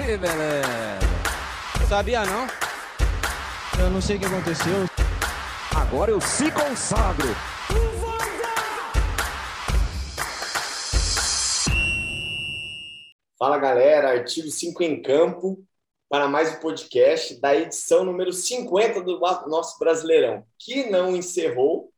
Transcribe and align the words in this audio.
Que 0.00 0.16
beleza. 0.16 0.66
Sabia 1.86 2.24
não? 2.24 2.46
Eu 3.78 3.90
não 3.90 4.00
sei 4.00 4.16
o 4.16 4.20
que 4.20 4.24
aconteceu. 4.24 4.86
Agora 5.76 6.10
eu 6.10 6.18
se 6.22 6.50
consagro. 6.50 7.28
Fala 13.38 13.58
galera, 13.58 14.12
artigo 14.12 14.48
5 14.48 14.82
em 14.82 15.02
campo 15.02 15.62
para 16.08 16.26
mais 16.26 16.54
um 16.54 16.60
podcast 16.60 17.38
da 17.38 17.54
edição 17.54 18.02
número 18.02 18.32
50 18.32 19.02
do 19.02 19.20
nosso 19.20 19.78
Brasileirão, 19.78 20.44
que 20.58 20.88
não 20.88 21.14
encerrou, 21.14 21.92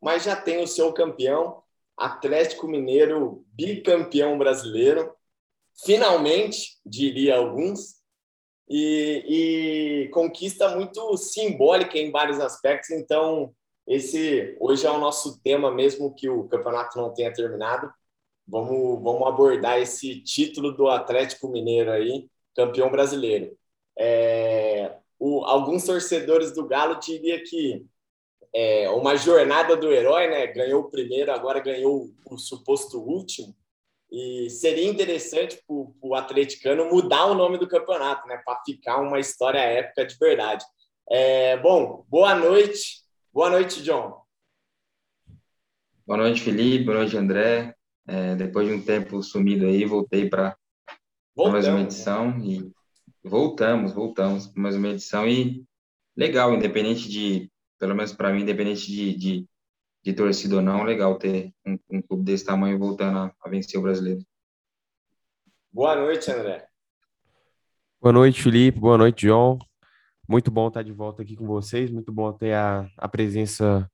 mas 0.00 0.22
já 0.22 0.36
tem 0.36 0.62
o 0.62 0.66
seu 0.68 0.92
campeão, 0.92 1.60
Atlético 1.96 2.68
Mineiro, 2.68 3.44
bicampeão 3.52 4.38
brasileiro. 4.38 5.12
Finalmente, 5.84 6.78
diria 6.84 7.36
alguns, 7.36 7.98
e, 8.68 10.04
e, 10.04 10.08
conquista 10.10 10.76
muito 10.76 11.16
simbólica 11.16 11.98
em 11.98 12.10
vários 12.10 12.38
aspectos. 12.40 12.90
Então, 12.90 13.54
esse 13.86 14.56
hoje 14.60 14.86
é 14.86 14.90
o 14.90 14.98
nosso 14.98 15.40
tema, 15.40 15.70
mesmo 15.70 16.14
que 16.14 16.28
o 16.28 16.44
campeonato 16.48 16.98
não 16.98 17.12
tenha 17.12 17.32
terminado. 17.32 17.90
Vamos, 18.46 19.02
vamos 19.02 19.26
abordar 19.26 19.80
esse 19.80 20.20
título 20.22 20.72
do 20.72 20.88
Atlético 20.88 21.48
Mineiro 21.48 21.90
aí, 21.90 22.28
campeão 22.54 22.90
brasileiro. 22.90 23.56
É, 23.98 24.96
o, 25.18 25.44
alguns 25.44 25.84
torcedores 25.84 26.52
do 26.52 26.66
Galo 26.66 26.98
diriam 27.00 27.38
que 27.44 27.86
é 28.54 28.88
uma 28.90 29.16
jornada 29.16 29.76
do 29.76 29.92
herói, 29.92 30.28
né? 30.28 30.46
Ganhou 30.48 30.82
o 30.82 30.90
primeiro, 30.90 31.32
agora 31.32 31.60
ganhou 31.60 32.10
o 32.26 32.38
suposto 32.38 33.00
último. 33.00 33.54
E 34.10 34.48
seria 34.48 34.88
interessante 34.88 35.56
para 35.66 35.76
o 35.76 36.14
atleticano 36.14 36.90
mudar 36.90 37.26
o 37.26 37.34
nome 37.34 37.58
do 37.58 37.68
campeonato, 37.68 38.26
né? 38.26 38.40
Para 38.44 38.60
ficar 38.64 39.00
uma 39.00 39.20
história 39.20 39.58
épica 39.58 40.06
de 40.06 40.16
verdade. 40.16 40.64
É, 41.10 41.56
bom, 41.58 42.04
boa 42.08 42.34
noite. 42.34 43.02
Boa 43.32 43.50
noite, 43.50 43.82
John. 43.82 44.22
Boa 46.06 46.16
noite, 46.16 46.40
Felipe. 46.40 46.84
Boa 46.84 46.98
noite, 46.98 47.16
André. 47.16 47.74
É, 48.06 48.34
depois 48.34 48.66
de 48.66 48.72
um 48.72 48.82
tempo 48.82 49.22
sumido 49.22 49.66
aí, 49.66 49.84
voltei 49.84 50.28
para 50.28 50.56
mais 51.36 51.68
uma 51.68 51.82
edição 51.82 52.38
e 52.42 52.72
voltamos, 53.22 53.92
voltamos 53.92 54.46
para 54.46 54.62
mais 54.62 54.74
uma 54.74 54.88
edição 54.88 55.28
e 55.28 55.62
legal, 56.16 56.54
independente 56.54 57.08
de, 57.08 57.50
pelo 57.78 57.94
menos 57.94 58.12
para 58.12 58.32
mim, 58.32 58.40
independente 58.40 58.86
de, 58.86 59.14
de 59.14 59.46
de 60.08 60.14
torcida 60.14 60.56
ou 60.56 60.62
não, 60.62 60.84
legal 60.84 61.18
ter 61.18 61.52
um, 61.66 61.78
um 61.90 62.00
clube 62.00 62.24
desse 62.24 62.44
tamanho 62.44 62.78
voltando 62.78 63.18
a, 63.18 63.32
a, 63.42 63.48
vencer 63.50 63.78
o 63.78 63.82
brasileiro. 63.82 64.24
Boa 65.70 65.94
noite, 65.94 66.30
André. 66.30 66.66
Boa 68.00 68.12
noite, 68.12 68.42
Felipe. 68.42 68.80
Boa 68.80 68.96
noite, 68.96 69.26
João. 69.26 69.58
Muito 70.26 70.50
bom 70.50 70.68
estar 70.68 70.82
de 70.82 70.92
volta 70.92 71.20
aqui 71.20 71.36
com 71.36 71.46
vocês. 71.46 71.90
Muito 71.90 72.10
bom 72.10 72.32
ter 72.32 72.54
a, 72.54 72.88
a 72.96 73.06
presença 73.06 73.90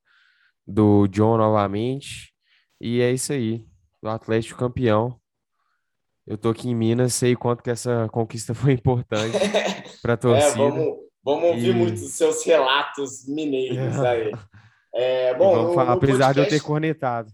do 0.64 1.08
John 1.08 1.36
novamente. 1.36 2.32
E 2.80 3.00
é 3.00 3.10
isso 3.10 3.32
aí. 3.32 3.66
O 4.00 4.08
Atlético 4.08 4.58
campeão. 4.58 5.18
Eu 6.24 6.38
tô 6.38 6.50
aqui 6.50 6.68
em 6.68 6.76
Minas, 6.76 7.12
sei 7.14 7.34
quanto 7.34 7.62
que 7.62 7.70
essa 7.70 8.08
conquista 8.10 8.54
foi 8.54 8.72
importante 8.72 9.36
para 10.00 10.14
a 10.14 10.16
torcida. 10.16 10.52
É, 10.52 10.56
vamos, 10.56 10.96
vamos 11.24 11.44
ouvir 11.44 11.70
e... 11.70 11.74
muitos 11.74 12.08
seus 12.12 12.44
relatos 12.44 13.26
mineiros 13.26 13.98
aí. 13.98 14.30
É, 14.94 15.34
bom, 15.34 15.68
no, 15.68 15.74
falar, 15.74 15.90
no 15.90 15.98
apesar 15.98 16.26
podcast, 16.26 16.34
de 16.34 16.40
eu 16.40 16.48
ter 16.48 16.64
cornetado. 16.64 17.32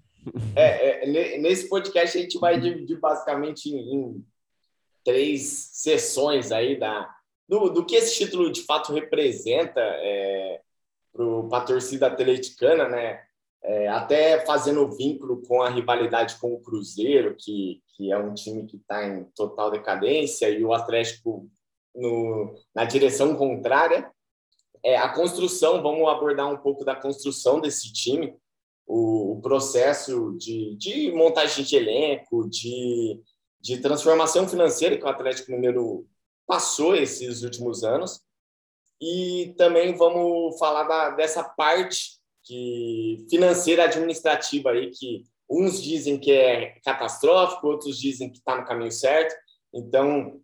É, 0.56 1.04
é, 1.04 1.38
nesse 1.38 1.68
podcast 1.68 2.16
a 2.16 2.20
gente 2.20 2.38
vai 2.38 2.58
dividir 2.58 2.98
basicamente 2.98 3.70
em, 3.70 3.94
em 3.94 4.24
três 5.04 5.70
sessões 5.72 6.52
aí 6.52 6.78
da, 6.78 7.08
do, 7.48 7.68
do, 7.70 7.84
que 7.84 7.96
esse 7.96 8.16
título 8.16 8.50
de 8.50 8.62
fato 8.62 8.92
representa 8.92 9.80
é, 9.80 10.60
para 11.12 11.58
a 11.58 11.64
torcida 11.64 12.06
atleticana, 12.06 12.88
né? 12.88 13.22
É, 13.62 13.88
até 13.88 14.40
fazendo 14.46 14.90
vínculo 14.90 15.42
com 15.42 15.60
a 15.60 15.68
rivalidade 15.68 16.38
com 16.40 16.54
o 16.54 16.60
Cruzeiro, 16.60 17.36
que, 17.38 17.82
que 17.94 18.10
é 18.10 18.16
um 18.16 18.32
time 18.32 18.64
que 18.64 18.78
está 18.78 19.06
em 19.06 19.24
total 19.36 19.70
decadência, 19.70 20.48
e 20.48 20.64
o 20.64 20.72
Atlético 20.72 21.46
no, 21.94 22.54
na 22.74 22.86
direção 22.86 23.36
contrária 23.36 24.10
é, 24.84 24.96
a 24.96 25.08
construção, 25.08 25.82
vamos 25.82 26.08
abordar 26.08 26.52
um 26.52 26.56
pouco 26.56 26.84
da 26.84 26.94
construção 26.94 27.60
desse 27.60 27.92
time, 27.92 28.34
o, 28.86 29.32
o 29.32 29.40
processo 29.40 30.34
de, 30.36 30.74
de, 30.76 31.12
montagem 31.12 31.64
de 31.64 31.76
elenco, 31.76 32.48
de, 32.48 33.20
de 33.60 33.78
transformação 33.78 34.48
financeira 34.48 34.96
que 34.96 35.04
o 35.04 35.08
Atlético 35.08 35.52
Mineiro 35.52 36.06
passou 36.46 36.96
esses 36.96 37.42
últimos 37.42 37.84
anos. 37.84 38.20
E 39.00 39.54
também 39.56 39.94
vamos 39.96 40.58
falar 40.58 40.84
da, 40.84 41.10
dessa 41.10 41.42
parte 41.42 42.18
que 42.44 43.24
financeira 43.30 43.84
administrativa 43.84 44.70
aí, 44.70 44.90
que 44.90 45.22
uns 45.48 45.82
dizem 45.82 46.18
que 46.18 46.32
é 46.32 46.78
catastrófico, 46.84 47.66
outros 47.66 47.98
dizem 47.98 48.30
que 48.30 48.38
está 48.38 48.56
no 48.56 48.66
caminho 48.66 48.90
certo. 48.90 49.34
Então, 49.72 50.40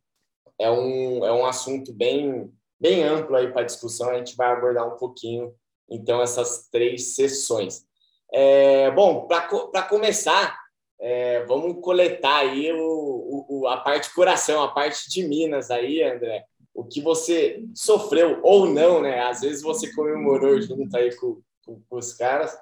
é 0.58 0.70
um, 0.70 1.24
é 1.24 1.32
um 1.32 1.44
assunto 1.44 1.92
bem, 1.92 2.50
bem 2.78 3.02
amplo 3.02 3.36
aí 3.36 3.50
para 3.52 3.64
discussão, 3.64 4.10
a 4.10 4.18
gente 4.18 4.36
vai 4.36 4.52
abordar 4.52 4.86
um 4.86 4.96
pouquinho, 4.96 5.54
então, 5.88 6.20
essas 6.20 6.68
três 6.70 7.14
sessões. 7.14 7.84
É, 8.32 8.90
bom, 8.90 9.26
para 9.26 9.82
começar, 9.82 10.58
é, 10.98 11.44
vamos 11.44 11.80
coletar 11.80 12.38
aí 12.38 12.72
o, 12.72 13.46
o, 13.48 13.66
a 13.68 13.76
parte 13.78 14.12
coração, 14.14 14.62
a 14.62 14.68
parte 14.68 15.08
de 15.08 15.22
Minas 15.26 15.70
aí, 15.70 16.02
André. 16.02 16.44
O 16.74 16.84
que 16.84 17.00
você 17.00 17.62
sofreu 17.74 18.40
ou 18.42 18.66
não, 18.66 19.00
né? 19.00 19.20
Às 19.20 19.40
vezes 19.40 19.62
você 19.62 19.92
comemorou 19.94 20.60
junto 20.60 20.94
aí 20.96 21.14
com, 21.16 21.40
com, 21.64 21.80
com 21.88 21.96
os 21.96 22.12
caras. 22.12 22.58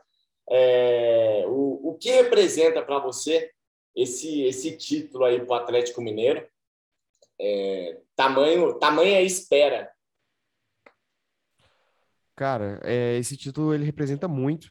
É, 0.49 1.45
o, 1.47 1.91
o 1.91 1.95
que 1.95 2.11
representa 2.11 2.83
para 2.83 2.99
você 2.99 3.51
esse, 3.97 4.43
esse 4.43 4.77
título 4.77 5.25
aí 5.25 5.41
para 5.41 5.53
o 5.53 5.55
Atlético 5.55 6.03
Mineiro? 6.03 6.47
É, 7.41 7.99
tamanho, 8.15 8.75
tamanha 8.75 9.21
espera 9.23 9.94
Cara, 12.37 12.81
é, 12.83 13.17
esse 13.19 13.37
título 13.37 13.75
ele 13.75 13.85
representa 13.85 14.27
muito. 14.29 14.71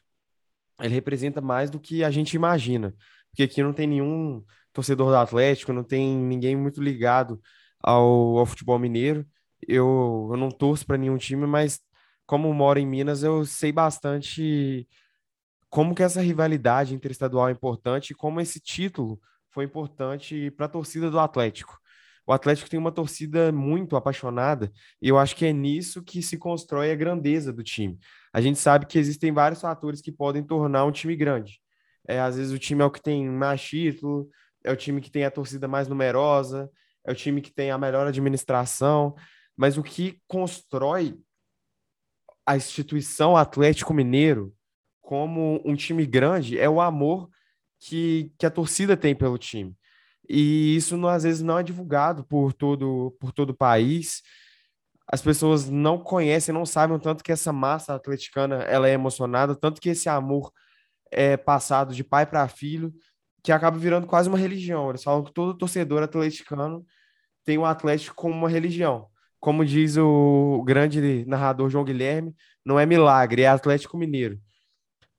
Ele 0.80 0.94
representa 0.94 1.40
mais 1.40 1.70
do 1.70 1.80
que 1.80 2.04
a 2.04 2.10
gente 2.10 2.34
imagina. 2.34 2.94
Porque 3.30 3.44
aqui 3.44 3.62
não 3.62 3.72
tem 3.72 3.86
nenhum 3.86 4.44
torcedor 4.72 5.10
do 5.10 5.16
Atlético, 5.16 5.72
não 5.72 5.84
tem 5.84 6.16
ninguém 6.16 6.56
muito 6.56 6.82
ligado 6.82 7.40
ao, 7.82 8.38
ao 8.38 8.46
futebol 8.46 8.78
mineiro. 8.78 9.26
Eu, 9.66 10.28
eu 10.32 10.36
não 10.36 10.50
torço 10.50 10.86
para 10.86 10.98
nenhum 10.98 11.16
time, 11.16 11.46
mas 11.46 11.80
como 12.26 12.52
moro 12.54 12.78
em 12.78 12.86
Minas, 12.86 13.22
eu 13.22 13.44
sei 13.44 13.72
bastante 13.72 14.88
como 15.70 15.94
que 15.94 16.02
essa 16.02 16.20
rivalidade 16.20 16.94
interestadual 16.94 17.48
é 17.48 17.52
importante 17.52 18.10
e 18.10 18.14
como 18.14 18.40
esse 18.40 18.60
título 18.60 19.20
foi 19.50 19.64
importante 19.64 20.50
para 20.52 20.66
a 20.66 20.68
torcida 20.68 21.10
do 21.10 21.18
Atlético 21.18 21.78
o 22.26 22.32
Atlético 22.32 22.70
tem 22.70 22.78
uma 22.78 22.92
torcida 22.92 23.52
muito 23.52 23.96
apaixonada 23.96 24.72
e 25.00 25.08
eu 25.08 25.18
acho 25.18 25.36
que 25.36 25.44
é 25.44 25.52
nisso 25.52 26.02
que 26.02 26.22
se 26.22 26.38
constrói 26.38 26.90
a 26.90 26.96
grandeza 26.96 27.52
do 27.52 27.62
time. 27.62 27.98
A 28.32 28.40
gente 28.40 28.58
sabe 28.58 28.86
que 28.86 28.98
existem 28.98 29.32
vários 29.32 29.60
fatores 29.60 30.00
que 30.00 30.10
podem 30.10 30.42
tornar 30.42 30.84
um 30.86 30.92
time 30.92 31.14
grande. 31.14 31.60
É, 32.08 32.20
às 32.20 32.36
vezes 32.36 32.52
o 32.52 32.58
time 32.58 32.82
é 32.82 32.84
o 32.84 32.90
que 32.90 33.02
tem 33.02 33.28
mais 33.28 33.62
título, 33.62 34.28
é 34.62 34.72
o 34.72 34.76
time 34.76 35.00
que 35.00 35.10
tem 35.10 35.24
a 35.24 35.30
torcida 35.30 35.68
mais 35.68 35.86
numerosa, 35.86 36.70
é 37.06 37.12
o 37.12 37.14
time 37.14 37.42
que 37.42 37.52
tem 37.52 37.70
a 37.70 37.78
melhor 37.78 38.06
administração, 38.06 39.14
mas 39.56 39.76
o 39.76 39.82
que 39.82 40.20
constrói 40.26 41.18
a 42.46 42.56
instituição 42.56 43.36
Atlético 43.36 43.92
Mineiro 43.92 44.54
como 45.00 45.60
um 45.64 45.74
time 45.74 46.06
grande 46.06 46.58
é 46.58 46.68
o 46.68 46.80
amor 46.80 47.28
que, 47.78 48.32
que 48.38 48.46
a 48.46 48.50
torcida 48.50 48.96
tem 48.96 49.14
pelo 49.14 49.36
time 49.36 49.76
e 50.28 50.76
isso 50.76 50.96
não, 50.96 51.08
às 51.08 51.22
vezes 51.22 51.42
não 51.42 51.58
é 51.58 51.62
divulgado 51.62 52.24
por 52.24 52.52
todo, 52.52 53.16
por 53.20 53.32
todo 53.32 53.50
o 53.50 53.56
país. 53.56 54.22
As 55.06 55.20
pessoas 55.20 55.68
não 55.68 55.98
conhecem, 55.98 56.54
não 56.54 56.64
sabem 56.64 56.96
o 56.96 57.00
tanto 57.00 57.22
que 57.22 57.32
essa 57.32 57.52
massa 57.52 57.94
atleticana 57.94 58.56
ela 58.62 58.88
é 58.88 58.92
emocionada, 58.92 59.54
tanto 59.54 59.80
que 59.80 59.90
esse 59.90 60.08
amor 60.08 60.50
é 61.10 61.36
passado 61.36 61.94
de 61.94 62.02
pai 62.02 62.26
para 62.26 62.48
filho, 62.48 62.92
que 63.42 63.52
acaba 63.52 63.78
virando 63.78 64.06
quase 64.06 64.28
uma 64.28 64.38
religião. 64.38 64.88
Eles 64.88 65.02
falam 65.02 65.22
que 65.22 65.32
todo 65.32 65.56
torcedor 65.56 66.02
atleticano 66.02 66.84
tem 67.44 67.58
o 67.58 67.64
Atlético 67.66 68.16
como 68.16 68.34
uma 68.34 68.48
religião. 68.48 69.08
Como 69.38 69.64
diz 69.64 69.98
o 69.98 70.62
grande 70.64 71.24
narrador 71.26 71.68
João 71.68 71.84
Guilherme, 71.84 72.34
não 72.64 72.80
é 72.80 72.86
milagre, 72.86 73.42
é 73.42 73.48
Atlético 73.48 73.98
Mineiro. 73.98 74.40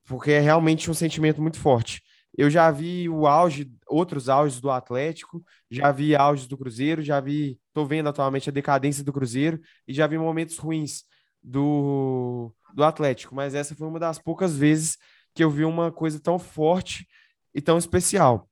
Porque 0.04 0.32
é 0.32 0.40
realmente 0.40 0.90
um 0.90 0.94
sentimento 0.94 1.40
muito 1.40 1.58
forte. 1.60 2.02
Eu 2.36 2.50
já 2.50 2.70
vi 2.70 3.08
o 3.08 3.26
auge, 3.26 3.72
outros 3.86 4.28
auges 4.28 4.60
do 4.60 4.70
Atlético, 4.70 5.42
já 5.70 5.90
vi 5.90 6.14
auges 6.14 6.46
do 6.46 6.56
Cruzeiro, 6.56 7.02
já 7.02 7.18
vi, 7.20 7.58
estou 7.68 7.86
vendo 7.86 8.08
atualmente 8.08 8.50
a 8.50 8.52
decadência 8.52 9.02
do 9.02 9.12
Cruzeiro 9.12 9.60
e 9.88 9.94
já 9.94 10.06
vi 10.06 10.18
momentos 10.18 10.58
ruins 10.58 11.04
do, 11.42 12.52
do 12.74 12.84
Atlético, 12.84 13.34
mas 13.34 13.54
essa 13.54 13.74
foi 13.74 13.86
uma 13.86 13.98
das 13.98 14.18
poucas 14.18 14.56
vezes 14.56 14.98
que 15.34 15.42
eu 15.42 15.50
vi 15.50 15.64
uma 15.64 15.92
coisa 15.92 16.20
tão 16.20 16.38
forte 16.38 17.06
e 17.54 17.60
tão 17.60 17.78
especial. 17.78 18.48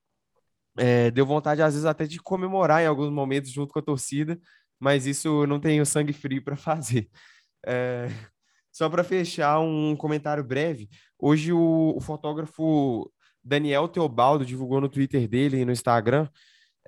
É, 0.77 1.11
deu 1.11 1.27
vontade, 1.27 1.63
às 1.63 1.75
vezes, 1.75 1.87
até 1.87 2.07
de 2.07 2.19
comemorar 2.19 2.83
em 2.83 2.87
alguns 2.87 3.11
momentos 3.11 3.51
junto 3.51 3.73
com 3.73 3.79
a 3.79 3.83
torcida, 3.83 4.39
mas 4.79 5.07
isso 5.07 5.47
não 5.47 5.61
tenho 5.61 5.85
sangue 5.87 6.13
frio 6.13 6.43
para 6.43 6.57
fazer. 6.57 7.09
É, 7.67 8.09
só 8.73 8.89
para 8.89 9.05
fechar 9.05 9.61
um 9.61 9.97
comentário 9.97 10.43
breve, 10.43 10.89
hoje 11.19 11.53
o, 11.53 11.95
o, 11.97 12.01
fotógrafo 12.01 13.11
Daniel 13.45 13.89
Teobaldo 13.89 14.45
divulgou 14.45 14.81
no 14.81 14.89
Twitter 14.89 15.29
dele 15.29 15.59
e 15.59 15.65
no 15.65 15.73
Instagram 15.73 16.29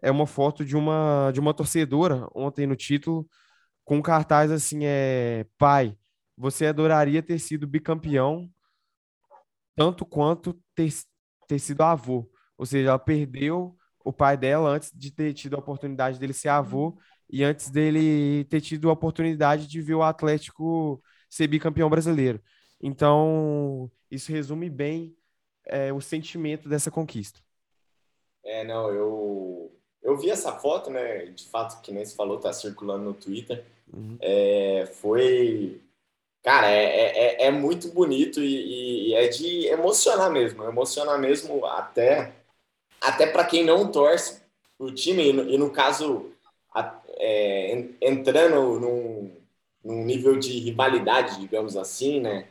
é 0.02 0.10
uma 0.10 0.26
foto 0.26 0.64
de 0.64 0.76
uma 0.76 1.30
de 1.32 1.40
uma 1.40 1.54
torcedora 1.54 2.28
ontem 2.34 2.66
no 2.66 2.76
título 2.76 3.28
com 3.84 4.02
cartaz 4.02 4.50
assim 4.50 4.80
é 4.84 5.46
pai, 5.56 5.96
você 6.36 6.66
adoraria 6.66 7.22
ter 7.22 7.38
sido 7.38 7.66
bicampeão 7.66 8.50
tanto 9.76 10.04
quanto 10.04 10.58
ter, 10.74 10.92
ter 11.46 11.58
sido 11.58 11.82
avô. 11.82 12.28
Ou 12.58 12.66
seja, 12.66 12.88
ela 12.88 12.98
perdeu 12.98 13.76
o 14.04 14.12
pai 14.12 14.36
dela 14.36 14.70
antes 14.70 14.90
de 14.94 15.10
ter 15.12 15.32
tido 15.34 15.54
a 15.54 15.58
oportunidade 15.58 16.18
dele 16.18 16.32
ser 16.32 16.48
avô 16.48 16.98
e 17.30 17.44
antes 17.44 17.70
dele 17.70 18.44
ter 18.46 18.60
tido 18.60 18.88
a 18.88 18.92
oportunidade 18.92 19.66
de 19.66 19.80
ver 19.82 19.94
o 19.94 20.02
Atlético 20.02 21.02
ser 21.28 21.46
bicampeão 21.46 21.90
brasileiro. 21.90 22.42
Então, 22.80 23.90
isso 24.10 24.32
resume 24.32 24.70
bem 24.70 25.15
é, 25.66 25.92
o 25.92 26.00
sentimento 26.00 26.68
dessa 26.68 26.90
conquista. 26.90 27.40
É, 28.44 28.64
não, 28.64 28.90
eu, 28.90 29.72
eu 30.02 30.16
vi 30.16 30.30
essa 30.30 30.52
foto, 30.52 30.88
né? 30.88 31.26
De 31.26 31.44
fato, 31.48 31.80
que 31.82 31.92
nem 31.92 32.04
se 32.04 32.14
falou, 32.14 32.38
tá 32.38 32.52
circulando 32.52 33.04
no 33.04 33.14
Twitter. 33.14 33.64
Uhum. 33.92 34.16
É, 34.20 34.86
foi. 34.94 35.80
Cara, 36.42 36.70
é, 36.70 36.84
é, 36.84 37.18
é, 37.18 37.46
é 37.46 37.50
muito 37.50 37.88
bonito 37.88 38.40
e, 38.40 39.08
e, 39.08 39.14
é 39.14 39.26
de 39.26 39.66
emocionar 39.66 40.30
mesmo. 40.30 40.62
Emocionar 40.62 41.18
mesmo 41.18 41.66
até, 41.66 42.32
até 43.00 43.26
para 43.26 43.44
quem 43.44 43.64
não 43.64 43.90
torce 43.90 44.40
o 44.78 44.92
time. 44.92 45.30
E 45.30 45.32
no, 45.32 45.50
e 45.50 45.58
no 45.58 45.70
caso, 45.70 46.30
a, 46.72 47.00
é, 47.16 47.84
entrando 48.00 48.78
num, 48.78 49.32
num 49.82 50.04
nível 50.04 50.38
de 50.38 50.56
rivalidade, 50.60 51.40
digamos 51.40 51.76
assim, 51.76 52.20
né? 52.20 52.46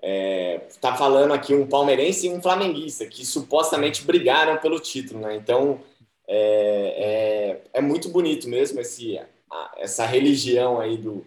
É, 0.00 0.58
tá 0.80 0.94
falando 0.94 1.32
aqui 1.34 1.54
um 1.54 1.66
palmeirense 1.66 2.26
e 2.26 2.30
um 2.30 2.40
flamenguista 2.40 3.04
que 3.06 3.26
supostamente 3.26 4.04
brigaram 4.04 4.56
pelo 4.58 4.78
título, 4.78 5.20
né? 5.20 5.34
Então 5.34 5.80
é, 6.28 7.62
é, 7.72 7.78
é 7.78 7.80
muito 7.80 8.08
bonito 8.10 8.48
mesmo 8.48 8.80
esse, 8.80 9.18
essa 9.76 10.04
religião 10.04 10.78
aí 10.78 10.96
do, 10.98 11.24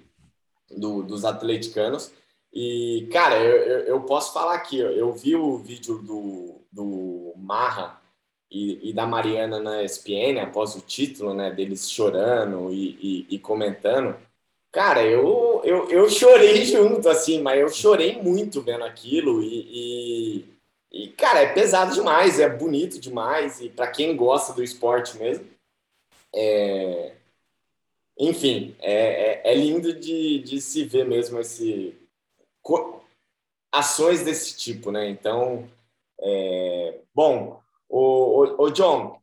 do, 0.69 1.03
dos 1.03 1.25
atleticanos. 1.25 2.12
E, 2.53 3.09
cara, 3.12 3.38
eu, 3.38 3.79
eu, 3.85 4.01
posso 4.01 4.33
falar 4.33 4.56
aqui, 4.56 4.77
eu 4.77 5.12
vi 5.13 5.35
o 5.35 5.57
vídeo 5.57 6.00
do, 6.00 6.62
do 6.71 7.33
Marra 7.38 8.00
e, 8.50 8.89
e, 8.89 8.94
da 8.94 9.07
Mariana 9.07 9.59
na 9.59 9.83
ESPN 9.83 10.41
após 10.41 10.75
o 10.75 10.81
título, 10.81 11.33
né, 11.33 11.50
deles 11.50 11.89
chorando 11.89 12.71
e, 12.71 13.25
e, 13.29 13.35
e 13.35 13.39
comentando. 13.39 14.15
Cara, 14.71 15.03
eu, 15.03 15.62
eu, 15.65 15.89
eu 15.89 16.09
chorei 16.09 16.63
junto, 16.65 17.09
assim, 17.09 17.41
mas 17.41 17.59
eu 17.59 17.69
chorei 17.69 18.21
muito 18.21 18.62
vendo 18.62 18.83
aquilo 18.85 19.44
e, 19.44 20.45
e, 20.91 21.06
e 21.06 21.07
cara, 21.09 21.41
é 21.41 21.53
pesado 21.53 21.94
demais, 21.94 22.39
é 22.39 22.47
bonito 22.50 23.00
demais 23.00 23.59
e 23.59 23.69
para 23.69 23.91
quem 23.91 24.15
gosta 24.15 24.53
do 24.53 24.63
esporte 24.63 25.18
mesmo, 25.18 25.45
é, 26.33 27.15
enfim, 28.18 28.75
é, 28.79 29.41
é, 29.50 29.51
é, 29.51 29.56
lindo 29.56 29.94
de, 29.94 30.39
de 30.39 30.62
se 30.62 30.85
ver 30.85 31.06
mesmo 31.06 31.39
esse 31.39 31.97
ações 33.71 34.23
desse 34.23 34.57
tipo, 34.57 34.91
né? 34.91 35.09
Então, 35.09 35.68
é, 36.19 37.00
bom, 37.13 37.62
o, 37.89 38.44
o, 38.45 38.63
o 38.65 38.71
John, 38.71 39.19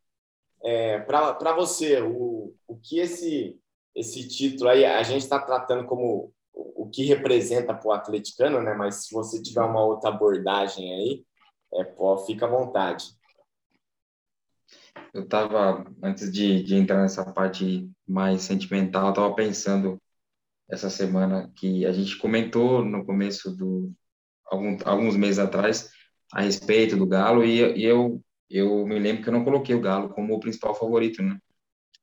é, 0.63 0.99
para 1.01 1.53
você, 1.55 2.01
o, 2.03 2.53
o 2.67 2.77
que 2.77 2.99
esse 2.99 3.59
esse 3.99 4.29
título 4.29 4.71
aí, 4.71 4.85
a 4.85 5.03
gente 5.03 5.23
está 5.23 5.39
tratando 5.39 5.87
como 5.87 6.33
o 6.55 6.89
que 6.89 7.05
representa 7.05 7.75
para 7.75 7.89
o 7.89 7.93
atleticano, 7.93 8.61
né? 8.63 8.75
Mas 8.75 9.07
se 9.07 9.15
você 9.15 9.43
tiver 9.43 9.63
uma 9.63 9.85
outra 9.85 10.11
abordagem 10.11 10.93
aí, 10.95 11.25
é, 11.75 11.85
pô, 11.85 12.17
fica 12.19 12.47
à 12.47 12.49
vontade. 12.49 13.07
Eu 15.13 15.25
estava, 15.25 15.85
antes 16.03 16.33
de, 16.33 16.63
de 16.63 16.75
entrar 16.77 17.03
nessa 17.03 17.25
parte 17.33 17.91
mais 18.07 18.43
sentimental, 18.43 19.11
estava 19.11 19.35
pensando 19.35 20.01
essa 20.69 20.91
semana 20.91 21.51
que 21.57 21.87
a 21.87 21.93
gente 21.93 22.19
comentou 22.19 22.85
no 22.85 23.05
começo 23.05 23.57
do 23.57 23.93
algum, 24.47 24.77
alguns 24.85 25.17
meses 25.17 25.39
atrás 25.39 25.91
a 26.33 26.43
respeito 26.43 26.97
do 26.97 27.07
Galo 27.07 27.45
e, 27.45 27.79
e, 27.79 27.85
eu 27.85 28.23
eu 28.51 28.87
me 28.87 28.99
lembro 28.99 29.23
que 29.23 29.29
eu 29.29 29.33
não 29.33 29.45
coloquei 29.45 29.75
o 29.75 29.81
Galo 29.81 30.09
como 30.09 30.35
o 30.35 30.41
principal 30.41 30.75
favorito, 30.75 31.23
né? 31.23 31.39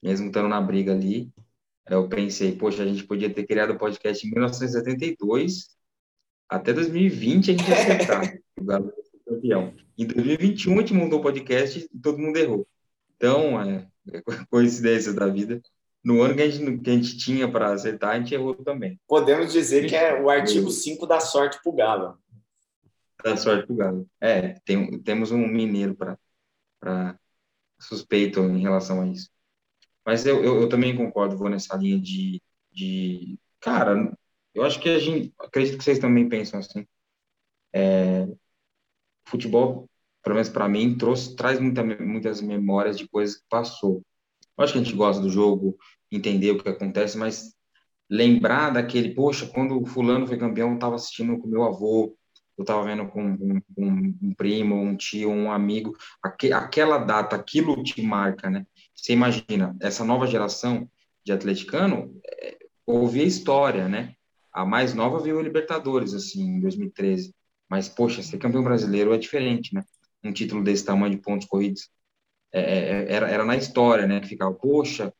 Mesmo 0.03 0.27
estando 0.27 0.47
na 0.47 0.61
briga 0.61 0.91
ali, 0.93 1.31
eu 1.87 2.07
pensei, 2.09 2.51
poxa, 2.53 2.83
a 2.83 2.85
gente 2.85 3.03
podia 3.03 3.33
ter 3.33 3.45
criado 3.45 3.71
o 3.71 3.77
podcast 3.77 4.25
em 4.25 4.31
1972, 4.31 5.67
até 6.49 6.73
2020 6.73 7.51
a 7.51 7.53
gente 7.53 7.69
ia 7.69 7.75
acertar 7.75 8.37
o 8.59 8.63
Galo 8.63 8.93
campeão. 9.25 9.73
Em 9.97 10.05
2021 10.05 10.73
a 10.73 10.77
gente 10.81 10.93
montou 10.93 11.19
o 11.19 11.21
podcast 11.21 11.79
e 11.79 11.99
todo 11.99 12.19
mundo 12.19 12.37
errou. 12.37 12.67
Então, 13.15 13.59
é, 13.61 13.87
é 14.11 14.21
coincidência 14.49 15.13
da 15.13 15.27
vida. 15.27 15.61
No 16.03 16.21
ano 16.21 16.35
que 16.35 16.41
a 16.43 16.49
gente, 16.49 16.79
que 16.81 16.89
a 16.89 16.93
gente 16.93 17.17
tinha 17.17 17.51
para 17.51 17.73
acertar, 17.73 18.11
a 18.11 18.19
gente 18.19 18.33
errou 18.33 18.53
também. 18.55 18.99
Podemos 19.07 19.51
dizer 19.51 19.89
que 19.89 19.95
é 19.95 20.21
o 20.21 20.29
artigo 20.29 20.69
5 20.69 21.07
da 21.07 21.19
sorte 21.19 21.59
para 21.63 21.71
o 21.71 21.75
Galo. 21.75 22.17
Da 23.23 23.35
sorte 23.35 23.65
para 23.65 23.73
o 23.73 23.77
Galo. 23.77 24.09
É, 24.21 24.59
tem, 24.63 24.99
temos 25.01 25.31
um 25.31 25.47
mineiro 25.47 25.95
para 25.95 27.19
suspeito 27.79 28.39
em 28.41 28.61
relação 28.61 29.01
a 29.01 29.07
isso. 29.07 29.29
Mas 30.05 30.25
eu, 30.25 30.43
eu, 30.43 30.61
eu, 30.61 30.69
também 30.69 30.95
concordo, 30.95 31.37
vou 31.37 31.49
nessa 31.49 31.75
linha 31.75 31.99
de, 31.99 32.41
de. 32.71 33.39
Cara, 33.59 34.15
eu 34.53 34.63
acho 34.63 34.79
que 34.79 34.89
a 34.89 34.99
gente. 34.99 35.33
Acredito 35.39 35.77
que 35.77 35.83
vocês 35.83 35.99
também 35.99 36.29
pensam 36.29 36.59
assim. 36.59 36.85
É, 37.73 38.27
futebol, 39.27 39.89
pelo 40.23 40.35
menos 40.35 40.49
para 40.49 40.69
mim, 40.69 40.97
trouxe, 40.97 41.35
traz 41.35 41.59
muita, 41.59 41.83
muitas 41.83 42.41
memórias 42.41 42.97
de 42.97 43.07
coisas 43.07 43.37
que 43.37 43.43
passou. 43.49 44.03
Eu 44.57 44.63
acho 44.63 44.73
que 44.73 44.79
a 44.79 44.83
gente 44.83 44.95
gosta 44.95 45.21
do 45.21 45.29
jogo, 45.29 45.77
entender 46.11 46.51
o 46.51 46.61
que 46.61 46.69
acontece, 46.69 47.17
mas 47.17 47.53
lembrar 48.09 48.71
daquele, 48.71 49.13
poxa, 49.13 49.47
quando 49.47 49.81
o 49.81 49.85
fulano 49.85 50.27
foi 50.27 50.37
campeão, 50.37 50.69
eu 50.69 50.75
estava 50.75 50.95
assistindo 50.95 51.37
com 51.37 51.47
meu 51.47 51.63
avô, 51.63 52.15
eu 52.57 52.61
estava 52.61 52.83
vendo 52.83 53.07
com 53.07 53.21
um, 53.21 53.61
um, 53.77 54.17
um, 54.21 54.33
primo, 54.33 54.75
um 54.75 54.95
tio, 54.95 55.29
um 55.29 55.51
amigo, 55.51 55.93
aqu 56.23 56.53
aquela 56.53 56.97
data, 56.97 57.35
aquilo 57.35 57.83
te 57.83 58.01
marca, 58.01 58.49
né? 58.49 58.65
Você 59.05 59.13
imagina, 59.13 59.77
essa 59.79 60.03
nova 60.03 60.25
geração 60.25 60.89
de 61.23 61.31
atleticano 61.31 62.19
é, 62.25 62.57
a 62.87 63.23
história, 63.23 63.87
né? 63.87 64.15
A 64.51 64.65
mais 64.65 64.95
nova 64.95 65.19
viu 65.19 65.37
o 65.37 65.41
Libertadores, 65.43 66.15
assim, 66.15 66.41
em 66.41 66.59
2013. 66.59 67.31
Mas, 67.69 67.87
poxa, 67.87 68.23
ser 68.23 68.39
campeão 68.39 68.63
brasileiro 68.63 69.13
é 69.13 69.17
diferente, 69.19 69.75
né? 69.75 69.83
Um 70.23 70.33
título 70.33 70.63
desse 70.63 70.83
tamanho 70.83 71.15
de 71.15 71.21
pontos 71.21 71.45
corridos. 71.45 71.87
É, 72.51 72.59
é, 72.59 72.79
é 72.79 73.13
era, 73.13 73.29
era 73.29 73.45
na 73.45 73.55
história, 73.55 74.07
né? 74.07 74.19
Que 74.21 74.29
ficava, 74.29 74.55
poxa, 74.55 75.13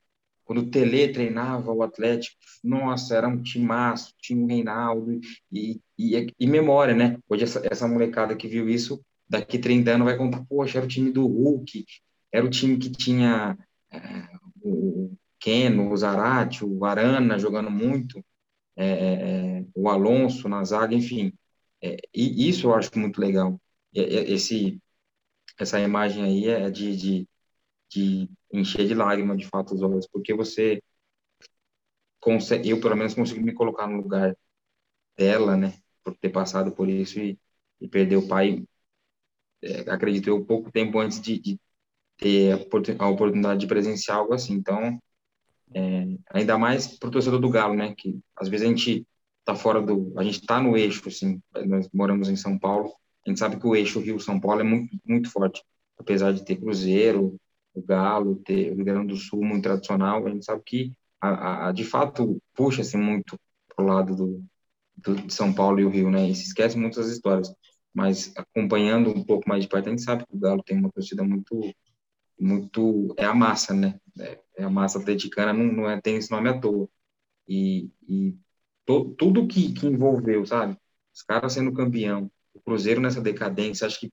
quando 0.45 0.61
o 0.63 0.71
Tele 0.71 1.09
treinava 1.09 1.71
o 1.71 1.83
Atlético, 1.83 2.37
nossa, 2.63 3.15
era 3.15 3.27
um 3.27 3.43
timaço, 3.43 4.15
tinha 4.17 4.43
o 4.43 4.47
Reinaldo 4.47 5.19
e, 5.51 5.79
e, 5.95 6.33
e 6.39 6.47
memória, 6.47 6.95
né? 6.95 7.19
Hoje 7.29 7.43
essa, 7.43 7.61
essa 7.71 7.87
molecada 7.87 8.35
que 8.35 8.47
viu 8.47 8.67
isso, 8.67 8.99
daqui 9.29 9.59
30 9.59 9.91
anos 9.91 10.05
vai 10.05 10.17
contar, 10.17 10.43
poxa, 10.49 10.79
era 10.79 10.85
o 10.87 10.89
time 10.89 11.11
do 11.11 11.27
Hulk, 11.27 11.85
era 12.31 12.43
o 12.43 12.49
time 12.49 12.77
que 12.77 12.89
tinha 12.89 13.55
o 14.61 15.15
Keno, 15.39 15.91
o 15.91 15.97
Zarate, 15.97 16.65
o 16.65 16.85
Arana 16.85 17.39
jogando 17.39 17.69
muito, 17.71 18.23
é, 18.75 18.87
é, 18.87 19.59
é 19.59 19.65
o 19.75 19.89
Alonso 19.89 20.49
na 20.49 20.63
zaga, 20.63 20.95
enfim. 20.95 21.33
É, 21.81 21.97
e 22.13 22.49
isso 22.49 22.67
eu 22.67 22.75
acho 22.75 22.97
muito 22.97 23.19
legal. 23.19 23.59
Esse, 23.93 24.81
essa 25.59 25.79
imagem 25.79 26.23
aí 26.23 26.47
é 26.49 26.69
de, 26.69 26.95
de, 26.97 27.29
de 27.89 28.29
encher 28.53 28.87
de 28.87 28.93
lágrimas, 28.95 29.37
de 29.37 29.47
fato, 29.47 29.75
os 29.75 29.81
olhos, 29.81 30.07
porque 30.07 30.33
você 30.33 30.81
consegue, 32.19 32.69
eu 32.69 32.79
pelo 32.81 32.95
menos 32.95 33.13
consigo 33.13 33.41
me 33.41 33.53
colocar 33.53 33.87
no 33.87 33.97
lugar 34.01 34.35
dela, 35.17 35.57
né, 35.57 35.73
por 36.03 36.15
ter 36.17 36.29
passado 36.29 36.71
por 36.73 36.89
isso 36.89 37.19
e, 37.19 37.39
e 37.81 37.87
perder 37.87 38.17
o 38.17 38.27
pai, 38.27 38.65
é, 39.61 39.81
acredito 39.91 40.29
eu, 40.29 40.45
pouco 40.45 40.71
tempo 40.71 40.99
antes 40.99 41.21
de, 41.21 41.39
de 41.39 41.59
ter 42.17 42.53
a 42.97 43.07
oportunidade 43.07 43.59
de 43.59 43.67
presenciar 43.67 44.17
algo 44.17 44.33
assim. 44.33 44.53
Então, 44.53 44.99
é, 45.73 46.07
ainda 46.31 46.57
mais 46.57 46.87
para 46.87 47.07
o 47.07 47.11
torcedor 47.11 47.39
do 47.39 47.49
Galo, 47.49 47.75
né, 47.75 47.93
que 47.97 48.19
às 48.35 48.47
vezes 48.47 48.65
a 48.65 48.69
gente 48.69 49.05
tá 49.43 49.55
fora 49.55 49.81
do, 49.81 50.13
a 50.17 50.23
gente 50.23 50.41
está 50.41 50.61
no 50.61 50.77
eixo, 50.77 51.07
assim, 51.07 51.41
nós 51.65 51.89
moramos 51.93 52.29
em 52.29 52.35
São 52.35 52.57
Paulo, 52.57 52.91
a 53.25 53.29
gente 53.29 53.39
sabe 53.39 53.57
que 53.57 53.67
o 53.67 53.75
eixo 53.75 53.99
Rio-São 53.99 54.39
Paulo 54.39 54.61
é 54.61 54.63
muito, 54.63 54.97
muito 55.05 55.29
forte, 55.29 55.63
apesar 55.97 56.31
de 56.33 56.43
ter 56.43 56.55
Cruzeiro, 56.55 57.35
o 57.73 57.81
Galo, 57.81 58.37
ter 58.37 58.71
o 58.71 58.75
Rio 58.75 58.85
Grande 58.85 59.07
do 59.07 59.17
Sul 59.17 59.43
muito 59.43 59.63
tradicional, 59.63 60.25
a 60.25 60.29
gente 60.29 60.45
sabe 60.45 60.61
que 60.65 60.93
a, 61.19 61.67
a 61.67 61.71
de 61.71 61.83
fato 61.83 62.41
puxa-se 62.55 62.97
muito 62.97 63.37
pro 63.75 63.85
lado 63.85 64.15
do, 64.15 64.43
do, 64.95 65.15
de 65.15 65.33
São 65.33 65.53
Paulo 65.53 65.79
e 65.79 65.85
o 65.85 65.89
Rio, 65.89 66.09
né? 66.09 66.29
E 66.29 66.35
se 66.35 66.45
esquece 66.45 66.77
muitas 66.77 67.09
histórias. 67.09 67.53
Mas 67.93 68.33
acompanhando 68.35 69.09
um 69.09 69.23
pouco 69.23 69.47
mais 69.47 69.63
de 69.63 69.69
perto, 69.69 69.87
a 69.87 69.89
gente 69.89 70.01
sabe 70.01 70.25
que 70.25 70.35
o 70.35 70.39
Galo 70.39 70.63
tem 70.63 70.77
uma 70.77 70.91
torcida 70.91 71.23
muito, 71.23 71.59
muito 72.39 73.13
é 73.17 73.25
a 73.25 73.33
massa, 73.33 73.73
né? 73.73 73.99
É, 74.19 74.39
é 74.57 74.63
a 74.63 74.69
massa 74.69 74.99
atleticana, 74.99 75.53
não, 75.53 75.65
não 75.65 75.89
é, 75.89 75.99
tem 76.01 76.17
esse 76.17 76.31
nome 76.31 76.49
à 76.49 76.59
toa. 76.59 76.89
E, 77.47 77.89
e 78.07 78.35
to, 78.85 79.15
tudo 79.17 79.47
que, 79.47 79.73
que 79.73 79.87
envolveu, 79.87 80.45
sabe? 80.45 80.77
Os 81.13 81.21
caras 81.21 81.53
sendo 81.53 81.73
campeão, 81.73 82.31
o 82.53 82.61
Cruzeiro 82.61 83.01
nessa 83.01 83.21
decadência, 83.21 83.87
acho 83.87 83.99
que 83.99 84.11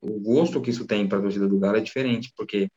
o 0.00 0.20
gosto 0.20 0.60
que 0.60 0.70
isso 0.70 0.86
tem 0.86 1.08
para 1.08 1.18
a 1.18 1.22
torcida 1.22 1.48
do 1.48 1.58
Galo 1.58 1.76
é 1.76 1.80
diferente, 1.80 2.32
porque, 2.36 2.70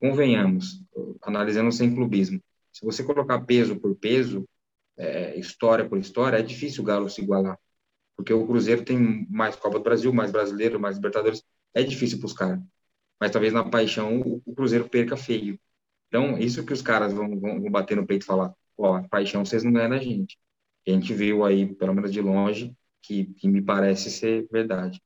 convenhamos, 0.00 0.82
analisando 1.22 1.70
sem 1.72 1.94
clubismo, 1.94 2.40
se 2.72 2.84
você 2.84 3.04
colocar 3.04 3.40
peso 3.42 3.78
por 3.78 3.94
peso, 3.96 4.48
é, 4.96 5.38
história 5.38 5.88
por 5.88 5.98
história, 5.98 6.38
é 6.38 6.42
difícil 6.42 6.82
o 6.82 6.86
Galo 6.86 7.08
se 7.08 7.20
igualar. 7.22 7.58
Porque 8.16 8.32
o 8.32 8.46
Cruzeiro 8.46 8.84
tem 8.84 9.26
mais 9.30 9.56
Copa 9.56 9.78
do 9.78 9.84
Brasil, 9.84 10.12
mais 10.12 10.30
brasileiro, 10.30 10.78
mais 10.78 10.96
Libertadores. 10.96 11.42
É 11.74 11.82
difícil 11.82 12.18
para 12.18 12.26
os 12.26 12.32
caras. 12.32 12.60
Mas 13.20 13.30
talvez 13.30 13.52
na 13.52 13.68
paixão 13.68 14.20
o, 14.20 14.54
Cruzeiro 14.54 14.88
perca 14.88 15.16
feio. 15.16 15.60
Então, 16.08 16.38
isso 16.38 16.64
que 16.64 16.72
os 16.72 16.82
caras 16.82 17.12
vão, 17.12 17.38
vão, 17.38 17.70
bater 17.70 17.96
no 17.96 18.06
peito 18.06 18.22
e 18.22 18.26
falar: 18.26 18.54
ó, 18.78 19.02
paixão 19.08 19.44
vocês 19.44 19.62
não 19.62 19.72
ganham 19.72 19.90
da 19.90 19.98
gente. 19.98 20.38
a 20.86 20.90
gente 20.90 21.12
viu 21.12 21.44
aí, 21.44 21.72
pelo 21.74 21.94
menos 21.94 22.12
de 22.12 22.20
longe, 22.20 22.74
que, 23.02 23.26
que 23.34 23.46
me 23.46 23.62
parece 23.62 24.10
ser 24.10 24.48
verdade. 24.50 25.00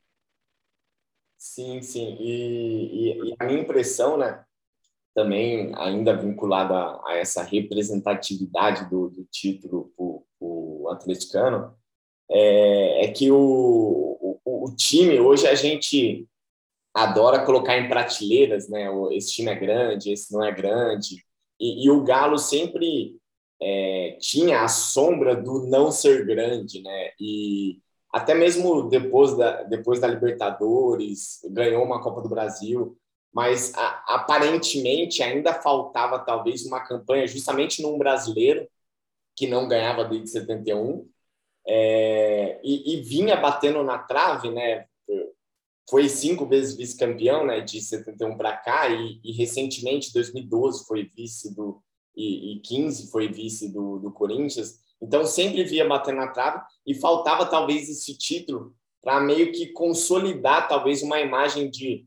Sim, 1.36 1.82
sim. 1.82 2.16
E, 2.20 3.10
e, 3.12 3.30
e, 3.30 3.36
a 3.38 3.44
minha 3.44 3.60
impressão, 3.60 4.16
né, 4.16 4.44
também 5.14 5.72
ainda 5.76 6.16
vinculada 6.16 6.74
a, 7.04 7.16
essa 7.16 7.42
representatividade 7.42 8.88
do, 8.88 9.10
do 9.10 9.24
título 9.24 9.92
para 9.96 10.46
o 10.46 10.88
atleticano, 10.90 11.76
é, 12.30 13.04
é 13.04 13.12
que 13.12 13.30
o, 13.30 13.36
o, 13.36 14.64
o, 14.64 14.74
time, 14.74 15.20
hoje 15.20 15.46
a 15.46 15.54
gente 15.54 16.26
adora 16.94 17.44
colocar 17.44 17.76
em 17.76 17.88
prateleiras, 17.88 18.68
né, 18.68 18.88
esse 19.12 19.32
time 19.32 19.50
é 19.50 19.54
grande, 19.54 20.12
esse 20.12 20.32
não 20.32 20.44
é 20.44 20.52
grande, 20.52 21.24
e, 21.60 21.84
e 21.86 21.90
o 21.90 22.02
Galo 22.02 22.38
sempre 22.38 23.16
é, 23.60 24.16
tinha 24.20 24.62
a 24.62 24.68
sombra 24.68 25.34
do 25.34 25.66
não 25.66 25.90
ser 25.90 26.24
grande, 26.24 26.82
né, 26.82 27.10
e 27.20 27.80
até 28.12 28.34
mesmo 28.34 28.88
depois 28.88 29.36
da, 29.36 29.64
depois 29.64 30.00
da 30.00 30.06
Libertadores, 30.06 31.40
ganhou 31.50 31.82
uma 31.84 32.00
Copa 32.00 32.22
do 32.22 32.28
Brasil, 32.28 32.96
mas 33.32 33.74
a, 33.74 34.04
aparentemente 34.14 35.22
ainda 35.22 35.52
faltava 35.54 36.20
talvez 36.20 36.64
uma 36.64 36.80
campanha 36.80 37.26
justamente 37.26 37.82
num 37.82 37.98
brasileiro 37.98 38.68
que 39.36 39.48
não 39.48 39.66
ganhava 39.66 40.04
desde 40.04 40.30
71 40.30 41.08
é, 41.66 42.60
e, 42.62 42.94
e, 42.94 43.02
vinha 43.02 43.36
batendo 43.36 43.82
na 43.82 43.98
trave, 43.98 44.50
né? 44.50 44.86
Foi 45.88 46.08
cinco 46.08 46.46
vezes 46.46 46.76
vice-campeão, 46.76 47.46
né? 47.46 47.60
De 47.60 47.80
71 47.80 48.36
para 48.36 48.56
cá 48.56 48.88
e, 48.88 49.20
e, 49.22 49.32
recentemente, 49.32 50.12
2012 50.12 50.86
foi 50.86 51.04
vice 51.04 51.54
do 51.54 51.82
e, 52.16 52.52
e 52.52 52.60
15 52.60 53.10
foi 53.10 53.28
vice 53.28 53.72
do, 53.72 53.98
do 53.98 54.12
Corinthians. 54.12 54.78
Então, 55.02 55.26
sempre 55.26 55.64
via 55.64 55.86
bater 55.86 56.14
na 56.14 56.28
trave 56.28 56.62
e 56.86 56.94
faltava 56.94 57.44
talvez 57.44 57.88
esse 57.88 58.16
título 58.16 58.74
para 59.02 59.20
meio 59.20 59.52
que 59.52 59.66
consolidar 59.72 60.66
talvez 60.66 61.02
uma 61.02 61.20
imagem 61.20 61.68
de, 61.68 62.06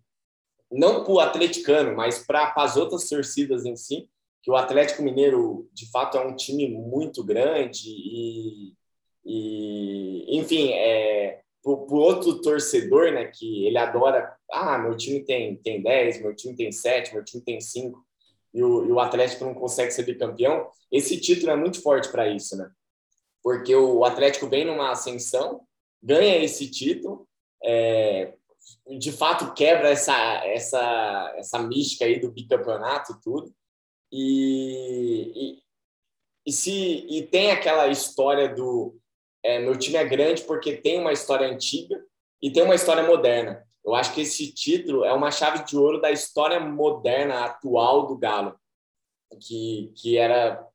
não 0.71 1.03
para 1.03 1.13
o 1.13 1.19
atleticano, 1.19 1.95
mas 1.95 2.25
para 2.25 2.53
as 2.57 2.75
outras 2.75 3.07
torcidas 3.07 3.65
em 3.65 3.75
si, 3.75 4.09
que 4.41 4.49
o 4.49 4.55
Atlético 4.55 5.03
Mineiro, 5.03 5.69
de 5.73 5.89
fato, 5.91 6.17
é 6.17 6.25
um 6.25 6.35
time 6.35 6.69
muito 6.69 7.23
grande 7.23 7.89
e, 7.89 8.73
e 9.25 10.39
enfim, 10.39 10.71
é, 10.71 11.41
para 11.75 11.95
o 11.95 11.99
outro 11.99 12.39
torcedor, 12.41 13.11
né, 13.11 13.25
que 13.25 13.65
ele 13.65 13.77
adora, 13.77 14.33
ah, 14.51 14.77
meu 14.77 14.95
time 14.95 15.23
tem, 15.25 15.55
tem 15.57 15.81
10, 15.81 16.21
meu 16.21 16.35
time 16.35 16.55
tem 16.55 16.71
7, 16.71 17.13
meu 17.13 17.23
time 17.23 17.43
tem 17.43 17.59
5, 17.59 17.99
e 18.53 18.63
o, 18.63 18.85
e 18.85 18.91
o 18.91 18.99
Atlético 18.99 19.43
não 19.43 19.53
consegue 19.53 19.91
ser 19.91 20.03
bicampeão, 20.03 20.69
esse 20.91 21.19
título 21.19 21.51
é 21.51 21.55
muito 21.55 21.81
forte 21.81 22.09
para 22.09 22.27
isso, 22.27 22.55
né? 22.55 22.69
porque 23.47 23.73
o 23.73 24.03
Atlético 24.03 24.49
vem 24.49 24.65
numa 24.65 24.91
ascensão, 24.91 25.61
ganha 26.03 26.43
esse 26.43 26.69
título, 26.69 27.25
é, 27.63 28.33
de 28.99 29.09
fato 29.09 29.53
quebra 29.53 29.87
essa, 29.87 30.13
essa, 30.45 31.33
essa 31.37 31.59
mística 31.59 32.03
aí 32.03 32.19
do 32.19 32.29
bicampeonato 32.29 33.17
tudo, 33.23 33.55
e, 34.11 35.31
e, 35.33 35.63
e, 36.45 36.51
se, 36.51 37.05
e 37.09 37.25
tem 37.25 37.51
aquela 37.51 37.87
história 37.87 38.53
do 38.53 38.99
é, 39.43 39.59
meu 39.59 39.77
time 39.77 39.97
é 39.97 40.05
grande 40.05 40.43
porque 40.43 40.77
tem 40.77 40.99
uma 40.99 41.13
história 41.13 41.47
antiga 41.47 41.99
e 42.41 42.51
tem 42.51 42.63
uma 42.63 42.75
história 42.75 43.03
moderna. 43.03 43.65
Eu 43.85 43.95
acho 43.95 44.13
que 44.13 44.21
esse 44.21 44.53
título 44.53 45.05
é 45.05 45.13
uma 45.13 45.31
chave 45.31 45.63
de 45.63 45.77
ouro 45.77 46.01
da 46.01 46.11
história 46.11 46.59
moderna 46.59 47.45
atual 47.45 48.05
do 48.05 48.17
Galo, 48.17 48.55
que, 49.39 49.93
que 49.95 50.17
era 50.17 50.65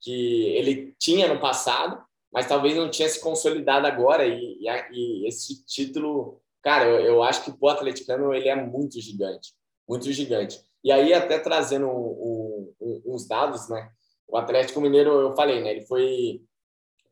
que 0.00 0.46
ele 0.56 0.94
tinha 0.98 1.28
no 1.28 1.40
passado, 1.40 2.02
mas 2.32 2.46
talvez 2.46 2.76
não 2.76 2.90
tinha 2.90 3.08
se 3.08 3.20
consolidado 3.20 3.86
agora. 3.86 4.26
E, 4.26 4.58
e, 4.60 4.68
e 4.92 5.28
esse 5.28 5.64
título, 5.66 6.40
cara, 6.62 6.86
eu, 6.86 7.00
eu 7.00 7.22
acho 7.22 7.44
que 7.44 7.52
o 7.58 7.68
atleticano 7.68 8.32
ele 8.32 8.48
é 8.48 8.54
muito 8.54 9.00
gigante, 9.00 9.52
muito 9.88 10.10
gigante. 10.12 10.60
E 10.82 10.92
aí, 10.92 11.12
até 11.12 11.38
trazendo 11.38 11.88
um, 11.88 12.72
uns 13.04 13.26
dados, 13.26 13.68
né? 13.68 13.90
O 14.26 14.36
Atlético 14.36 14.80
Mineiro, 14.80 15.10
eu 15.10 15.34
falei, 15.34 15.60
né? 15.62 15.72
Ele 15.72 15.86
foi 15.86 16.42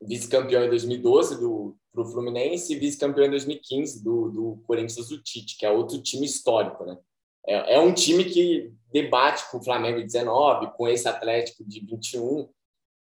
vice-campeão 0.03 0.65
em 0.65 0.71
2012 0.71 1.41
do 1.41 1.76
pro 1.93 2.05
Fluminense 2.05 2.75
e 2.75 2.79
vice-campeão 2.79 3.25
em 3.26 3.31
2015 3.31 4.05
do, 4.05 4.31
do 4.31 4.62
Corinthians 4.67 5.09
do 5.09 5.23
Tite, 5.23 5.57
que 5.57 5.65
é 5.65 5.71
outro 5.71 6.00
time 6.03 6.26
histórico, 6.26 6.85
né? 6.85 6.99
É, 7.47 7.76
é 7.76 7.81
um 7.81 7.95
time 7.95 8.25
que 8.25 8.71
debate 8.93 9.50
com 9.50 9.57
o 9.57 9.65
Flamengo 9.65 9.99
de 9.99 10.05
19, 10.05 10.73
com 10.76 10.87
esse 10.87 11.09
Atlético 11.09 11.65
de 11.65 11.81
21, 11.81 12.49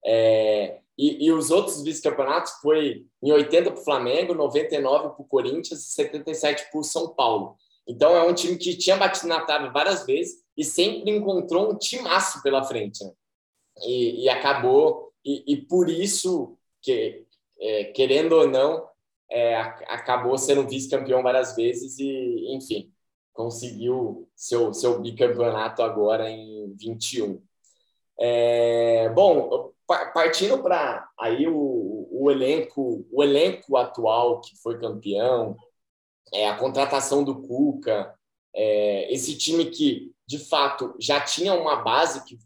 é, 0.05 0.79
e, 0.97 1.25
e, 1.25 1.31
os 1.31 1.50
outros 1.50 1.81
vice-campeonatos 1.81 2.51
foi 2.62 3.05
em 3.21 3.31
80 3.31 3.71
para 3.71 3.81
o 3.81 3.83
Flamengo, 3.83 4.35
99 4.35 5.09
para 5.09 5.21
o 5.21 5.27
Corinthians 5.27 5.79
e 5.79 5.91
77 5.91 6.69
para 6.69 6.79
o 6.79 6.83
São 6.83 7.15
Paulo. 7.15 7.55
Então 7.88 8.15
é 8.15 8.23
um 8.23 8.33
time 8.33 8.57
que 8.57 8.77
tinha 8.77 8.95
batido 8.95 9.27
na 9.27 9.41
trave 9.41 9.69
várias 9.69 10.05
vezes 10.05 10.43
e 10.55 10.63
sempre 10.63 11.09
encontrou 11.09 11.71
um 11.71 11.77
timaço 11.77 12.43
pela 12.43 12.63
frente. 12.63 13.03
Né? 13.03 13.12
E, 13.85 14.25
e, 14.25 14.29
acabou, 14.29 15.12
e, 15.25 15.43
e, 15.47 15.57
por 15.57 15.89
isso, 15.89 16.55
que, 16.83 17.25
é, 17.59 17.85
querendo 17.85 18.33
ou 18.33 18.47
não, 18.47 18.87
é, 19.31 19.55
acabou 19.55 20.37
sendo 20.37 20.67
vice-campeão 20.67 21.23
várias 21.23 21.55
vezes 21.55 21.97
e, 21.97 22.53
enfim, 22.53 22.93
conseguiu 23.33 24.29
seu, 24.35 24.73
seu 24.73 25.01
bicampeonato 25.01 25.81
agora 25.81 26.29
em 26.29 26.71
21. 26.75 27.41
É, 28.19 29.09
bom, 29.09 29.71
partindo 29.87 30.61
para 30.61 31.09
aí 31.19 31.47
o, 31.47 32.07
o, 32.11 32.29
elenco, 32.29 33.05
o 33.11 33.23
elenco 33.23 33.75
atual 33.75 34.39
que 34.41 34.55
foi 34.61 34.79
campeão, 34.79 35.57
é, 36.33 36.47
a 36.47 36.57
contratação 36.57 37.23
do 37.23 37.41
Cuca, 37.41 38.13
é, 38.53 39.11
esse 39.11 39.35
time 39.35 39.65
que 39.65 40.13
de 40.27 40.37
fato 40.37 40.95
já 40.99 41.19
tinha 41.19 41.53
uma 41.53 41.77
base 41.77 42.23
que 42.23 42.37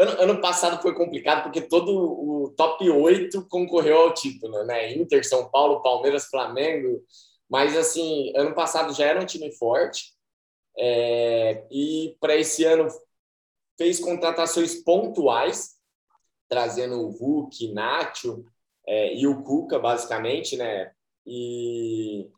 ano, 0.00 0.22
ano 0.22 0.40
passado 0.40 0.80
foi 0.80 0.94
complicado 0.94 1.42
porque 1.42 1.60
todo 1.60 1.92
o 1.92 2.54
top 2.56 2.88
8 2.88 3.46
concorreu 3.48 3.98
ao 3.98 4.14
título, 4.14 4.64
né? 4.64 4.94
Inter, 4.94 5.26
São 5.26 5.50
Paulo, 5.50 5.82
Palmeiras, 5.82 6.26
Flamengo, 6.26 7.04
mas 7.48 7.76
assim, 7.76 8.32
ano 8.34 8.54
passado 8.54 8.94
já 8.94 9.04
era 9.04 9.20
um 9.20 9.26
time 9.26 9.52
forte. 9.52 10.14
É, 10.78 11.66
e 11.70 12.16
para 12.20 12.36
esse 12.36 12.64
ano 12.64 12.88
fez 13.76 14.00
contratações 14.00 14.82
pontuais 14.82 15.78
trazendo 16.48 17.00
o 17.00 17.10
Hulk, 17.10 17.72
Nacho 17.72 18.44
é, 18.86 19.14
e 19.14 19.26
o 19.26 19.42
Cuca, 19.42 19.78
basicamente, 19.78 20.56
né? 20.56 20.92
E, 21.26 22.28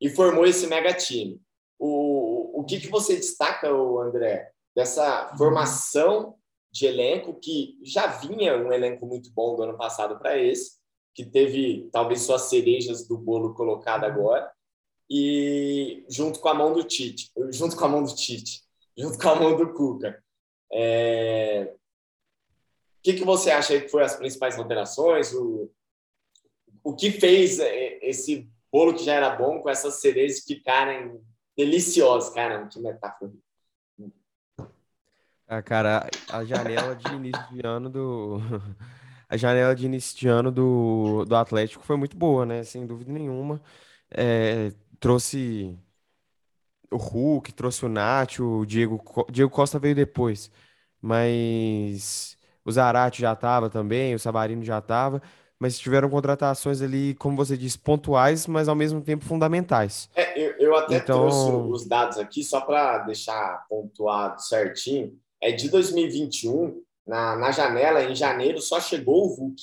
e 0.00 0.08
formou 0.10 0.46
esse 0.46 0.66
mega 0.66 0.94
time. 0.94 1.40
O, 1.78 2.60
o 2.60 2.64
que, 2.64 2.80
que 2.80 2.88
você 2.88 3.16
destaca, 3.16 3.68
André, 3.68 4.52
dessa 4.74 5.34
formação 5.36 6.37
de 6.78 6.86
elenco 6.86 7.34
que 7.34 7.78
já 7.82 8.06
vinha 8.06 8.56
um 8.56 8.72
elenco 8.72 9.04
muito 9.04 9.30
bom 9.32 9.56
do 9.56 9.62
ano 9.62 9.76
passado 9.76 10.18
para 10.18 10.38
esse, 10.38 10.78
que 11.14 11.24
teve 11.24 11.88
talvez 11.92 12.22
suas 12.22 12.42
cerejas 12.42 13.06
do 13.08 13.18
bolo 13.18 13.54
colocado 13.54 14.04
agora, 14.04 14.50
e 15.10 16.04
junto 16.08 16.38
com 16.38 16.48
a 16.48 16.54
mão 16.54 16.72
do 16.72 16.84
Tite, 16.84 17.32
junto 17.50 17.76
com 17.76 17.84
a 17.84 17.88
mão 17.88 18.04
do 18.04 18.14
Tite, 18.14 18.62
junto 18.96 19.18
com 19.18 19.28
a 19.28 19.34
mão 19.34 19.56
do 19.56 19.72
Cuca. 19.72 20.22
É, 20.72 21.74
o 22.98 23.02
que, 23.02 23.14
que 23.14 23.24
você 23.24 23.50
acha 23.50 23.80
que 23.80 23.88
foram 23.88 24.04
as 24.06 24.16
principais 24.16 24.58
alterações? 24.58 25.32
O, 25.32 25.70
o 26.84 26.94
que 26.94 27.10
fez 27.10 27.58
é, 27.58 27.98
esse 28.02 28.48
bolo 28.70 28.94
que 28.94 29.04
já 29.04 29.14
era 29.14 29.34
bom 29.34 29.60
com 29.60 29.70
essas 29.70 30.00
cerejas 30.00 30.44
ficarem 30.44 31.18
deliciosas? 31.56 32.32
Cara, 32.32 32.68
que 32.68 32.78
metáfora. 32.78 33.32
Ah, 35.50 35.62
cara, 35.62 36.06
a 36.30 36.44
janela 36.44 36.94
de 36.94 37.14
início 37.14 37.46
de 37.50 37.66
ano 37.66 37.88
do. 37.88 38.38
A 39.30 39.36
janela 39.36 39.74
de 39.74 39.84
início 39.84 40.18
de 40.18 40.26
ano 40.26 40.50
do, 40.50 41.22
do 41.26 41.36
Atlético 41.36 41.84
foi 41.84 41.98
muito 41.98 42.16
boa, 42.16 42.46
né? 42.46 42.64
Sem 42.64 42.86
dúvida 42.86 43.12
nenhuma. 43.12 43.60
É, 44.10 44.72
trouxe 44.98 45.78
o 46.90 46.96
Hulk, 46.96 47.52
trouxe 47.52 47.84
o 47.84 47.90
Nacho, 47.90 48.60
o 48.60 48.66
Diego, 48.66 49.02
Diego 49.30 49.50
Costa 49.50 49.78
veio 49.78 49.94
depois. 49.94 50.50
Mas 51.00 52.38
o 52.64 52.72
Zarate 52.72 53.20
já 53.20 53.34
estava 53.34 53.68
também, 53.68 54.14
o 54.14 54.18
Sabarino 54.18 54.64
já 54.64 54.78
estava, 54.78 55.20
mas 55.58 55.78
tiveram 55.78 56.08
contratações 56.08 56.80
ali, 56.80 57.14
como 57.16 57.36
você 57.36 57.54
disse, 57.54 57.78
pontuais, 57.78 58.46
mas 58.46 58.66
ao 58.66 58.74
mesmo 58.74 59.02
tempo 59.02 59.26
fundamentais. 59.26 60.08
É, 60.14 60.40
eu, 60.40 60.52
eu, 60.58 60.76
até 60.76 60.96
então... 60.96 61.28
trouxe 61.28 61.50
os 61.50 61.86
dados 61.86 62.18
aqui 62.18 62.42
só 62.42 62.62
para 62.62 62.98
deixar 63.00 63.66
pontuado 63.68 64.40
certinho. 64.40 65.18
É 65.40 65.52
de 65.52 65.68
2021, 65.68 66.82
na, 67.06 67.36
na 67.36 67.50
janela, 67.50 68.02
em 68.02 68.14
janeiro, 68.14 68.60
só 68.60 68.80
chegou 68.80 69.26
o 69.26 69.36
Vulk, 69.36 69.62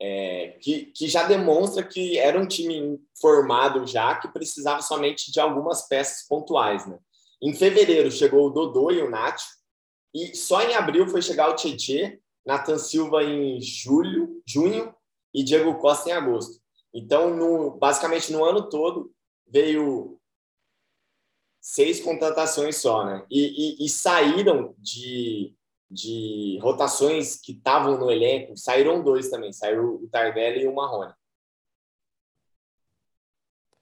é, 0.00 0.56
que, 0.60 0.86
que 0.86 1.06
já 1.08 1.24
demonstra 1.24 1.82
que 1.82 2.18
era 2.18 2.40
um 2.40 2.46
time 2.46 2.98
formado 3.20 3.86
já, 3.86 4.16
que 4.16 4.28
precisava 4.28 4.82
somente 4.82 5.30
de 5.30 5.38
algumas 5.40 5.86
peças 5.86 6.26
pontuais. 6.26 6.86
Né? 6.86 6.98
Em 7.42 7.54
fevereiro 7.54 8.10
chegou 8.10 8.46
o 8.46 8.50
Dodô 8.50 8.90
e 8.90 9.00
o 9.00 9.10
Nath, 9.10 9.40
e 10.12 10.34
só 10.36 10.62
em 10.62 10.74
abril 10.74 11.08
foi 11.08 11.22
chegar 11.22 11.50
o 11.50 11.56
Tietê, 11.56 12.20
Nathan 12.46 12.78
Silva 12.78 13.22
em 13.22 13.60
julho, 13.60 14.42
junho 14.46 14.94
e 15.32 15.42
Diego 15.42 15.78
Costa 15.78 16.10
em 16.10 16.12
agosto. 16.12 16.60
Então, 16.92 17.34
no, 17.34 17.72
basicamente 17.72 18.32
no 18.32 18.44
ano 18.44 18.68
todo 18.68 19.10
veio 19.46 20.20
seis 21.64 21.98
contratações 21.98 22.76
só, 22.76 23.06
né? 23.06 23.24
E, 23.30 23.80
e, 23.80 23.86
e 23.86 23.88
saíram 23.88 24.74
de, 24.76 25.54
de 25.90 26.58
rotações 26.60 27.40
que 27.40 27.52
estavam 27.52 27.96
no 27.96 28.10
elenco, 28.10 28.54
saíram 28.54 29.02
dois 29.02 29.30
também, 29.30 29.50
saiu 29.50 29.94
o 29.94 30.06
Tardelli 30.08 30.64
e 30.64 30.68
o 30.68 30.74
Marrone. 30.74 31.14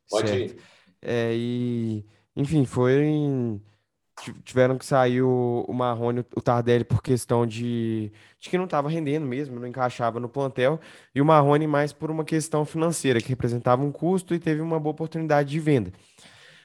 Pode 0.08 0.28
certo. 0.28 0.54
ir. 0.54 0.62
É, 1.02 1.32
e, 1.34 2.06
enfim, 2.36 2.64
foi 2.64 3.60
tiveram 4.44 4.78
que 4.78 4.86
sair 4.86 5.20
o, 5.20 5.64
o 5.66 5.72
Marrone, 5.72 6.24
o 6.36 6.40
Tardelli, 6.40 6.84
por 6.84 7.02
questão 7.02 7.44
de, 7.44 8.12
de 8.38 8.48
que 8.48 8.56
não 8.56 8.66
estava 8.66 8.88
rendendo 8.88 9.26
mesmo, 9.26 9.58
não 9.58 9.66
encaixava 9.66 10.20
no 10.20 10.28
plantel, 10.28 10.78
e 11.12 11.20
o 11.20 11.24
Marrone 11.24 11.66
mais 11.66 11.92
por 11.92 12.12
uma 12.12 12.24
questão 12.24 12.64
financeira, 12.64 13.20
que 13.20 13.30
representava 13.30 13.82
um 13.82 13.90
custo 13.90 14.32
e 14.32 14.38
teve 14.38 14.60
uma 14.60 14.78
boa 14.78 14.92
oportunidade 14.92 15.50
de 15.50 15.58
venda. 15.58 15.92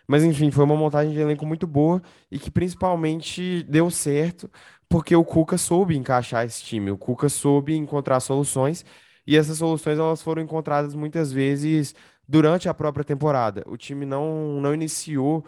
Mas 0.08 0.24
enfim, 0.24 0.52
foi 0.52 0.64
uma 0.64 0.76
montagem 0.76 1.14
de 1.14 1.20
elenco 1.20 1.46
muito 1.46 1.68
boa 1.68 2.02
e 2.32 2.40
que 2.40 2.50
principalmente 2.50 3.64
deu 3.64 3.90
certo 3.92 4.50
porque 4.90 5.16
o 5.16 5.24
Cuca 5.26 5.58
soube 5.58 5.98
encaixar 5.98 6.46
esse 6.46 6.64
time, 6.64 6.92
o 6.92 6.98
Cuca 6.98 7.28
soube 7.30 7.76
encontrar 7.76 8.20
soluções 8.22 8.86
e 9.26 9.36
essas 9.36 9.58
soluções 9.58 10.00
elas 10.00 10.22
foram 10.22 10.42
encontradas 10.42 10.96
muitas 10.96 11.32
vezes 11.32 11.94
durante 12.28 12.70
a 12.70 12.74
própria 12.74 13.04
temporada. 13.04 13.64
O 13.68 13.76
time 13.78 14.06
não, 14.06 14.62
não 14.62 14.74
iniciou 14.74 15.46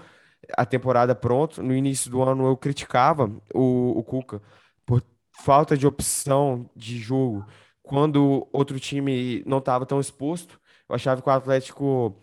a 0.58 0.66
temporada 0.66 1.16
pronto. 1.16 1.62
No 1.64 1.74
início 1.74 2.10
do 2.12 2.22
ano 2.22 2.48
eu 2.48 2.58
criticava 2.58 3.32
o, 3.54 3.98
o 3.98 4.04
Cuca 4.04 4.42
por 4.86 5.04
falta 5.32 5.78
de 5.78 5.88
opção 5.88 6.70
de 6.76 6.98
jogo 6.98 7.46
quando 7.82 8.48
outro 8.52 8.80
time 8.80 9.44
não 9.46 9.60
estava 9.60 9.86
tão 9.86 10.00
exposto. 10.00 10.60
Eu 10.88 10.96
achava 10.96 11.22
que 11.22 11.30
o 11.30 11.32
Atlético 11.32 12.16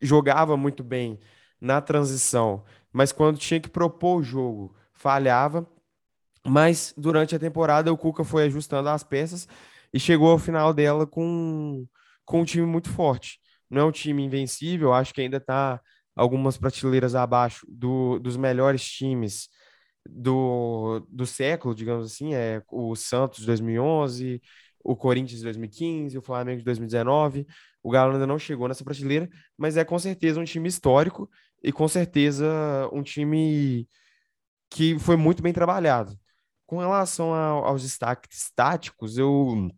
jogava 0.00 0.56
muito 0.56 0.82
bem 0.84 1.18
na 1.60 1.80
transição, 1.80 2.64
mas 2.92 3.12
quando 3.12 3.38
tinha 3.38 3.60
que 3.60 3.68
propor 3.68 4.20
o 4.20 4.22
jogo, 4.22 4.74
falhava. 4.92 5.66
Mas 6.46 6.94
durante 6.96 7.34
a 7.34 7.38
temporada 7.38 7.92
o 7.92 7.98
Cuca 7.98 8.24
foi 8.24 8.44
ajustando 8.44 8.88
as 8.88 9.04
peças 9.04 9.46
e 9.92 10.00
chegou 10.00 10.30
ao 10.30 10.38
final 10.38 10.72
dela 10.72 11.06
com, 11.06 11.86
com 12.24 12.40
um 12.40 12.44
time 12.44 12.66
muito 12.66 12.88
forte. 12.88 13.38
Não 13.68 13.82
é 13.82 13.84
um 13.84 13.92
time 13.92 14.22
invencível, 14.24 14.92
acho 14.92 15.12
que 15.12 15.20
ainda 15.20 15.36
está 15.36 15.80
algumas 16.16 16.56
prateleiras 16.56 17.14
abaixo 17.14 17.66
do, 17.68 18.18
dos 18.18 18.36
melhores 18.36 18.82
times 18.84 19.48
do, 20.08 21.06
do 21.08 21.26
século, 21.26 21.74
digamos 21.74 22.06
assim, 22.06 22.34
é 22.34 22.62
o 22.68 22.94
Santos 22.96 23.40
de 23.40 23.46
2011, 23.46 24.40
o 24.82 24.96
Corinthians 24.96 25.38
de 25.38 25.44
2015, 25.44 26.18
o 26.18 26.22
Flamengo 26.22 26.58
de 26.58 26.64
2019. 26.64 27.46
O 27.82 27.90
Galo 27.90 28.12
ainda 28.12 28.26
não 28.26 28.38
chegou 28.38 28.68
nessa 28.68 28.84
prateleira, 28.84 29.28
mas 29.56 29.76
é 29.76 29.84
com 29.84 29.98
certeza 29.98 30.40
um 30.40 30.44
time 30.44 30.68
histórico 30.68 31.28
e 31.62 31.72
com 31.72 31.86
certeza 31.88 32.46
um 32.92 33.02
time 33.02 33.88
que 34.70 34.98
foi 34.98 35.16
muito 35.16 35.42
bem 35.42 35.52
trabalhado. 35.52 36.18
Com 36.66 36.78
relação 36.78 37.34
aos 37.34 37.82
destaques 37.82 38.50
táticos, 38.54 39.18
eu, 39.18 39.68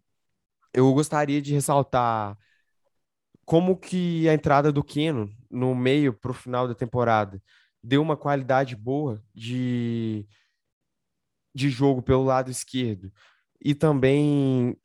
eu 0.75 0.93
gostaria 0.93 1.41
de 1.41 1.55
ressaltar 1.55 2.37
como 3.45 3.77
que 3.77 4.29
a 4.29 4.35
entrada 4.35 4.71
do 4.71 4.85
Keno 4.85 5.31
no 5.51 5.75
meio 5.75 6.13
para 6.13 6.31
o 6.31 6.35
final 6.35 6.69
da 6.69 6.75
temporada 6.75 7.43
deu 7.83 8.01
uma 8.01 8.17
qualidade 8.17 8.77
boa 8.77 9.23
de, 9.35 10.27
de 11.55 11.69
jogo 11.69 12.03
pelo 12.03 12.25
lado 12.25 12.51
esquerdo 12.51 13.13
e 13.61 13.75
também 13.75 14.77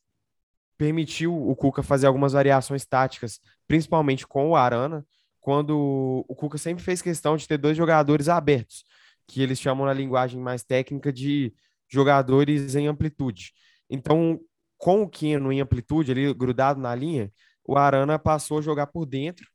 permitiu 0.78 1.36
o 1.36 1.56
Cuca 1.56 1.84
fazer 1.84 2.08
algumas 2.08 2.34
variações 2.34 2.86
táticas, 2.86 3.40
principalmente 3.68 4.28
com 4.28 4.50
o 4.50 4.56
Arana, 4.56 5.06
quando 5.48 6.26
o 6.28 6.36
Cuca 6.36 6.58
sempre 6.58 6.84
fez 6.84 7.02
questão 7.02 7.38
de 7.38 7.48
ter 7.48 7.58
dois 7.58 7.78
jogadores 7.78 8.28
abertos, 8.28 8.84
que 9.26 9.42
eles 9.42 9.58
chamam 9.58 9.86
na 9.86 9.94
linguagem 9.94 10.42
mais 10.42 10.62
técnica 10.62 11.10
de 11.10 11.56
jogadores 11.88 12.76
em 12.76 12.88
amplitude. 12.88 13.54
Então, 13.90 14.42
com 14.78 15.04
o 15.04 15.10
Keno 15.10 15.50
em 15.50 15.62
amplitude, 15.62 16.12
ali 16.12 16.34
grudado 16.34 16.82
na 16.82 16.94
linha, 16.94 17.32
o 17.64 17.78
Arana 17.78 18.20
passou 18.20 18.58
a 18.60 18.62
jogar 18.62 18.88
por 18.88 19.06
dentro 19.06 19.48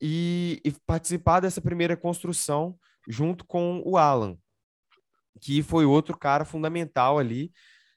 e, 0.00 0.60
e 0.64 0.70
participar 0.86 1.40
dessa 1.40 1.60
primeira 1.60 1.96
construção 1.96 2.78
junto 3.08 3.44
com 3.44 3.82
o 3.84 3.98
Alan, 3.98 4.38
que 5.40 5.60
foi 5.60 5.84
outro 5.84 6.16
cara 6.16 6.44
fundamental 6.44 7.18
ali 7.18 7.50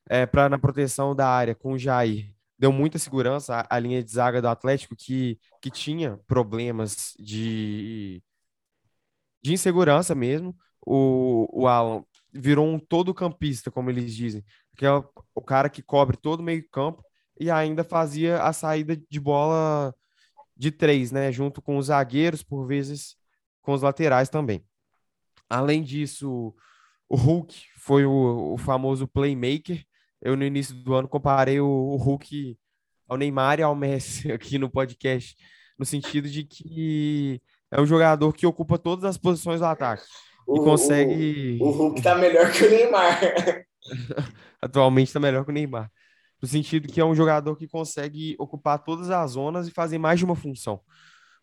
é, 0.09 0.25
para 0.25 0.49
na 0.49 0.57
proteção 0.57 1.15
da 1.15 1.29
área 1.29 1.53
com 1.53 1.73
o 1.73 1.77
Jair. 1.77 2.33
Deu 2.59 2.71
muita 2.73 2.99
segurança 2.99 3.55
à, 3.61 3.77
à 3.77 3.79
linha 3.79 4.03
de 4.03 4.11
zaga 4.11 4.41
do 4.41 4.49
Atlético, 4.49 4.95
que, 4.95 5.39
que 5.61 5.71
tinha 5.71 6.19
problemas 6.27 7.13
de, 7.17 8.21
de 9.41 9.53
insegurança 9.53 10.13
mesmo. 10.13 10.55
O, 10.85 11.47
o 11.51 11.67
Alan 11.67 12.03
virou 12.33 12.67
um 12.67 12.77
todo 12.77 13.13
campista, 13.13 13.71
como 13.71 13.89
eles 13.89 14.13
dizem, 14.15 14.43
que 14.77 14.85
é 14.85 14.91
o, 14.91 15.41
cara 15.41 15.69
que 15.69 15.81
cobre 15.81 16.17
todo 16.17 16.41
o 16.41 16.43
meio 16.43 16.67
campo 16.69 17.03
e 17.39 17.49
ainda 17.49 17.83
fazia 17.83 18.41
a 18.43 18.51
saída 18.53 18.95
de 19.09 19.19
bola 19.19 19.95
de 20.55 20.71
três, 20.71 21.11
né? 21.11 21.31
Junto 21.31 21.61
com 21.61 21.77
os 21.77 21.87
zagueiros, 21.87 22.43
por 22.43 22.67
vezes 22.67 23.15
com 23.61 23.73
os 23.73 23.81
laterais 23.81 24.29
também. 24.29 24.63
Além 25.49 25.81
disso, 25.81 26.53
o 27.07 27.15
Hulk 27.15 27.65
foi 27.77 28.05
o, 28.05 28.53
o 28.53 28.57
famoso 28.57 29.07
playmaker. 29.07 29.85
Eu, 30.21 30.35
no 30.35 30.43
início 30.43 30.75
do 30.75 30.93
ano, 30.93 31.07
comparei 31.07 31.59
o, 31.59 31.67
o 31.67 31.95
Hulk 31.95 32.57
ao 33.07 33.17
Neymar 33.17 33.59
e 33.59 33.63
ao 33.63 33.75
Messi 33.75 34.31
aqui 34.33 34.57
no 34.57 34.69
podcast, 34.69 35.35
no 35.77 35.85
sentido 35.85 36.29
de 36.29 36.43
que 36.43 37.41
é 37.71 37.79
um 37.79 37.85
jogador 37.85 38.33
que 38.33 38.45
ocupa 38.45 38.77
todas 38.77 39.05
as 39.05 39.17
posições 39.17 39.59
do 39.59 39.65
ataque. 39.65 40.03
O, 40.47 40.57
e 40.57 40.59
consegue. 40.63 41.59
O, 41.61 41.67
o 41.67 41.71
Hulk 41.71 42.01
tá 42.01 42.15
melhor 42.15 42.51
que 42.51 42.65
o 42.65 42.69
Neymar. 42.69 43.19
Atualmente 44.61 45.13
tá 45.13 45.19
melhor 45.19 45.45
que 45.45 45.51
o 45.51 45.53
Neymar 45.53 45.91
no 46.41 46.47
sentido 46.47 46.87
que 46.87 47.01
é 47.01 47.05
um 47.05 47.15
jogador 47.15 47.55
que 47.55 47.67
consegue 47.67 48.35
ocupar 48.39 48.79
todas 48.79 49.09
as 49.09 49.31
zonas 49.31 49.67
e 49.67 49.71
fazer 49.71 49.97
mais 49.97 50.19
de 50.19 50.25
uma 50.25 50.35
função. 50.35 50.81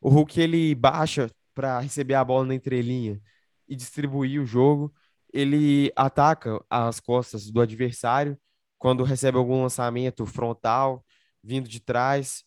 O 0.00 0.08
Hulk 0.08 0.40
ele 0.40 0.74
baixa 0.74 1.30
para 1.54 1.80
receber 1.80 2.14
a 2.14 2.24
bola 2.24 2.46
na 2.46 2.54
entrelinha 2.54 3.20
e 3.68 3.76
distribuir 3.76 4.40
o 4.40 4.46
jogo. 4.46 4.92
Ele 5.32 5.92
ataca 5.94 6.62
as 6.70 7.00
costas 7.00 7.50
do 7.50 7.60
adversário 7.60 8.38
quando 8.78 9.04
recebe 9.04 9.38
algum 9.38 9.62
lançamento 9.62 10.26
frontal 10.26 11.04
vindo 11.42 11.68
de 11.68 11.80
trás 11.80 12.44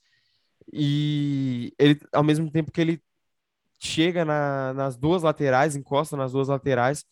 e 0.73 1.73
ele 1.79 1.99
ao 2.13 2.23
mesmo 2.23 2.51
tempo 2.51 2.71
que 2.71 2.81
ele 2.81 3.01
chega 3.79 4.25
na, 4.25 4.73
nas 4.73 4.97
duas 4.97 5.23
laterais, 5.23 5.75
encosta 5.75 6.17
nas 6.17 6.33
duas 6.33 6.49
laterais 6.49 7.05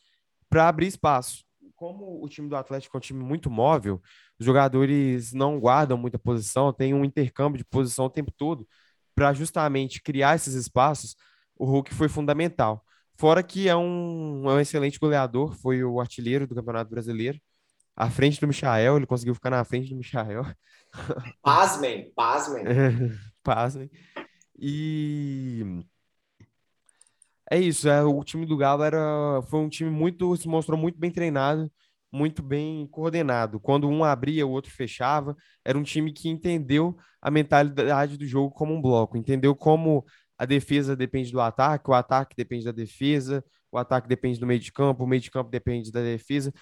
para 0.50 0.68
abrir 0.68 0.88
espaço. 0.88 1.46
Como 1.76 2.24
o 2.24 2.28
time 2.28 2.50
do 2.50 2.56
Atlético 2.56 2.98
é 2.98 3.00
um 3.00 3.02
time 3.02 3.24
muito 3.24 3.50
móvel, 3.50 4.02
os 4.40 4.46
jogadores 4.46 5.34
não 5.34 5.60
guardam 5.60 5.98
muita 5.98 6.20
posição, 6.20 6.74
tem 6.74 6.94
um 6.94 7.06
intercâmbio 7.06 7.58
de 7.58 7.66
posição 7.66 8.06
o 8.06 8.10
tempo 8.10 8.32
todo 8.36 8.68
para 9.16 9.34
justamente 9.34 10.02
criar 10.02 10.36
esses 10.36 10.54
espaços. 10.54 11.16
O 11.56 11.66
Hulk 11.66 11.94
foi 11.94 12.10
fundamental. 12.10 12.84
Fora 13.16 13.42
que 13.42 13.68
é 13.68 13.76
um, 13.76 14.44
é 14.50 14.54
um 14.54 14.60
excelente 14.60 15.00
goleador, 15.00 15.56
foi 15.56 15.84
o 15.84 16.00
artilheiro 16.00 16.46
do 16.46 16.54
Campeonato 16.54 16.90
Brasileiro, 16.90 17.40
à 17.98 18.12
frente 18.12 18.40
do 18.40 18.48
Michael, 18.48 18.98
ele 18.98 19.08
conseguiu 19.08 19.34
ficar 19.34 19.50
na 19.50 19.64
frente 19.66 19.90
do 19.90 19.96
Michael. 19.98 20.46
Pasmem, 21.42 22.14
pasmem. 22.16 22.64
pasmem. 23.44 23.90
E 24.58 25.84
é 27.50 27.60
isso, 27.60 27.90
é, 27.90 28.04
o 28.04 28.24
time 28.24 28.46
do 28.46 28.58
Galo 28.58 28.84
era, 28.84 29.42
foi 29.50 29.60
um 29.60 29.70
time 29.70 29.90
muito, 29.90 30.36
se 30.38 30.48
mostrou 30.48 30.78
muito 30.78 31.00
bem 31.00 31.10
treinado, 31.10 31.72
muito 32.12 32.44
bem 32.44 32.86
coordenado. 32.88 33.60
Quando 33.60 33.90
um 33.90 34.04
abria, 34.04 34.46
o 34.46 34.52
outro 34.52 34.72
fechava. 34.72 35.36
Era 35.66 35.78
um 35.78 35.84
time 35.84 36.12
que 36.14 36.30
entendeu 36.30 36.96
a 37.22 37.32
mentalidade 37.32 38.18
do 38.18 38.26
jogo 38.26 38.54
como 38.54 38.74
um 38.74 38.82
bloco, 38.82 39.18
entendeu 39.18 39.56
como 39.56 40.06
a 40.38 40.46
defesa 40.46 40.96
depende 40.96 41.32
do 41.32 41.42
ataque, 41.42 41.90
o 41.90 41.94
ataque 41.94 42.36
depende 42.36 42.66
da 42.66 42.72
defesa, 42.72 43.44
o 43.72 43.78
ataque 43.78 44.08
depende 44.08 44.40
do 44.40 44.46
meio 44.46 44.60
de 44.60 44.72
campo, 44.72 45.04
o 45.04 45.08
meio 45.08 45.22
de 45.22 45.32
campo 45.32 45.50
depende 45.50 45.92
da 45.92 46.02
defesa. 46.02 46.54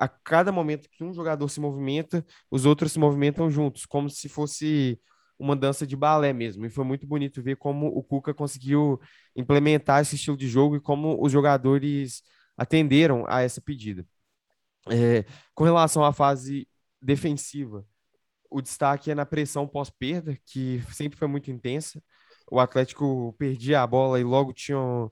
A 0.00 0.08
cada 0.08 0.50
momento 0.50 0.88
que 0.90 1.04
um 1.04 1.12
jogador 1.12 1.46
se 1.50 1.60
movimenta, 1.60 2.24
os 2.50 2.64
outros 2.64 2.92
se 2.92 2.98
movimentam 2.98 3.50
juntos, 3.50 3.84
como 3.84 4.08
se 4.08 4.30
fosse 4.30 4.98
uma 5.38 5.54
dança 5.54 5.86
de 5.86 5.94
balé 5.94 6.32
mesmo. 6.32 6.64
E 6.64 6.70
foi 6.70 6.84
muito 6.84 7.06
bonito 7.06 7.42
ver 7.42 7.56
como 7.56 7.86
o 7.86 8.02
Cuca 8.02 8.32
conseguiu 8.32 8.98
implementar 9.36 10.00
esse 10.00 10.16
estilo 10.16 10.38
de 10.38 10.48
jogo 10.48 10.76
e 10.76 10.80
como 10.80 11.22
os 11.22 11.30
jogadores 11.30 12.22
atenderam 12.56 13.26
a 13.28 13.42
essa 13.42 13.60
pedida. 13.60 14.06
É, 14.88 15.26
com 15.54 15.64
relação 15.64 16.02
à 16.02 16.14
fase 16.14 16.66
defensiva, 17.00 17.84
o 18.50 18.62
destaque 18.62 19.10
é 19.10 19.14
na 19.14 19.26
pressão 19.26 19.68
pós-perda, 19.68 20.34
que 20.46 20.82
sempre 20.92 21.18
foi 21.18 21.28
muito 21.28 21.50
intensa. 21.50 22.02
O 22.50 22.58
Atlético 22.58 23.34
perdia 23.38 23.82
a 23.82 23.86
bola 23.86 24.18
e 24.18 24.24
logo 24.24 24.54
tinham 24.54 25.10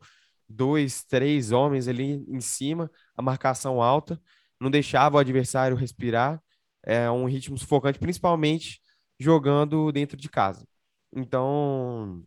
dois, 0.48 1.05
três 1.05 1.53
homens 1.53 1.87
ali 1.88 2.24
em 2.27 2.40
cima, 2.40 2.90
a 3.14 3.20
marcação 3.20 3.83
alta, 3.83 4.18
não 4.61 4.71
deixava 4.71 5.16
o 5.16 5.21
adversário 5.21 5.77
respirar. 5.77 6.42
É 6.83 7.11
um 7.11 7.27
ritmo 7.27 7.59
sufocante, 7.59 7.99
principalmente 7.99 8.81
jogando 9.18 9.90
dentro 9.92 10.16
de 10.16 10.29
casa. 10.29 10.66
Então, 11.12 12.23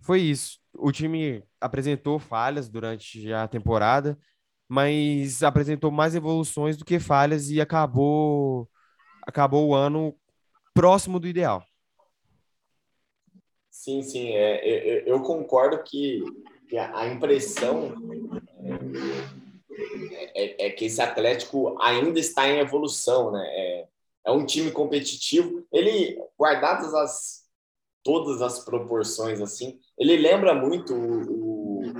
foi 0.00 0.20
isso. 0.20 0.58
O 0.74 0.92
time 0.92 1.42
apresentou 1.60 2.18
falhas 2.18 2.68
durante 2.68 3.32
a 3.32 3.48
temporada, 3.48 4.18
mas 4.68 5.42
apresentou 5.42 5.90
mais 5.90 6.14
evoluções 6.14 6.76
do 6.76 6.84
que 6.84 6.98
falhas 6.98 7.50
e 7.50 7.60
acabou 7.60 8.68
acabou 9.22 9.68
o 9.68 9.74
ano 9.74 10.14
próximo 10.72 11.18
do 11.18 11.26
ideal. 11.26 11.64
Sim, 13.70 14.02
sim, 14.02 14.30
é, 14.30 15.00
eu, 15.00 15.16
eu 15.16 15.22
concordo 15.22 15.82
que, 15.82 16.22
que 16.68 16.78
a 16.78 17.06
impressão 17.08 17.94
é, 20.34 20.66
é, 20.66 20.70
que 20.70 20.86
esse 20.86 21.00
Atlético 21.00 21.76
ainda 21.80 22.18
está 22.18 22.48
em 22.48 22.58
evolução, 22.58 23.30
né? 23.32 23.44
É, 23.46 23.88
é 24.26 24.30
um 24.30 24.44
time 24.44 24.70
competitivo. 24.70 25.66
Ele, 25.72 26.18
guardadas 26.38 26.92
as 26.94 27.46
todas 28.02 28.40
as 28.40 28.64
proporções 28.64 29.40
assim, 29.40 29.80
ele 29.98 30.16
lembra 30.16 30.54
muito 30.54 30.94
o, 30.94 31.80
o, 31.80 31.92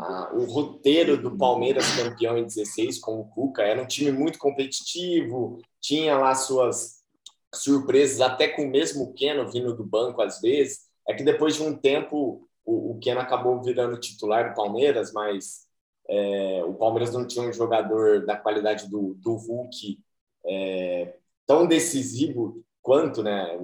a, 0.00 0.32
o 0.34 0.44
roteiro 0.46 1.20
do 1.20 1.36
Palmeiras 1.36 1.94
campeão 1.94 2.38
em 2.38 2.44
16 2.44 2.98
com 2.98 3.20
o 3.20 3.26
Cuca. 3.26 3.62
Era 3.62 3.82
um 3.82 3.86
time 3.86 4.10
muito 4.10 4.38
competitivo, 4.38 5.60
tinha 5.78 6.16
lá 6.16 6.34
suas 6.34 7.02
surpresas, 7.54 8.22
até 8.22 8.48
com 8.48 8.62
o 8.62 8.70
mesmo 8.70 9.12
Keno 9.12 9.46
vindo 9.50 9.76
do 9.76 9.84
banco 9.84 10.22
às 10.22 10.40
vezes. 10.40 10.86
É 11.06 11.12
que 11.12 11.22
depois 11.22 11.56
de 11.56 11.62
um 11.62 11.76
tempo 11.76 12.48
o, 12.64 12.92
o 12.92 12.98
Keno 12.98 13.20
acabou 13.20 13.60
virando 13.62 14.00
titular 14.00 14.48
do 14.48 14.56
Palmeiras, 14.56 15.12
mas 15.12 15.66
é, 16.08 16.62
o 16.64 16.74
Palmeiras 16.74 17.12
não 17.12 17.26
tinha 17.26 17.48
um 17.48 17.52
jogador 17.52 18.24
da 18.26 18.36
qualidade 18.36 18.90
do, 18.90 19.14
do 19.14 19.34
Hulk 19.34 19.98
é, 20.46 21.14
tão 21.46 21.66
decisivo 21.66 22.62
quanto, 22.82 23.22
né? 23.22 23.58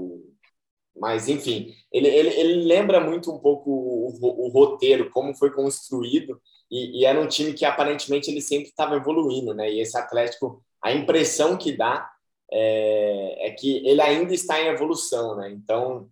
Mas, 0.96 1.28
enfim, 1.28 1.74
ele, 1.92 2.08
ele, 2.08 2.28
ele 2.30 2.64
lembra 2.64 3.00
muito 3.00 3.32
um 3.32 3.38
pouco 3.38 3.70
o, 3.70 4.46
o 4.46 4.48
roteiro, 4.48 5.10
como 5.10 5.34
foi 5.34 5.50
construído, 5.52 6.40
e, 6.70 7.00
e, 7.00 7.04
era 7.04 7.20
um 7.20 7.28
time 7.28 7.54
que 7.54 7.64
aparentemente 7.64 8.30
ele 8.30 8.40
sempre 8.42 8.68
estava 8.68 8.96
evoluindo, 8.96 9.54
né? 9.54 9.70
E 9.70 9.80
esse 9.80 9.96
Atlético, 9.96 10.62
a 10.82 10.92
impressão 10.92 11.56
que 11.56 11.72
dá 11.76 12.10
é, 12.50 13.48
é 13.48 13.50
que 13.52 13.86
ele 13.86 14.00
ainda 14.00 14.34
está 14.34 14.60
em 14.60 14.68
evolução, 14.68 15.36
né? 15.36 15.50
Então, 15.50 16.08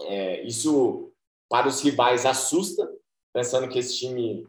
é, 0.00 0.42
isso 0.42 1.12
para 1.48 1.68
os 1.68 1.80
rivais 1.80 2.26
assusta, 2.26 2.88
pensando 3.32 3.68
que 3.68 3.78
esse 3.78 3.96
time. 3.96 4.46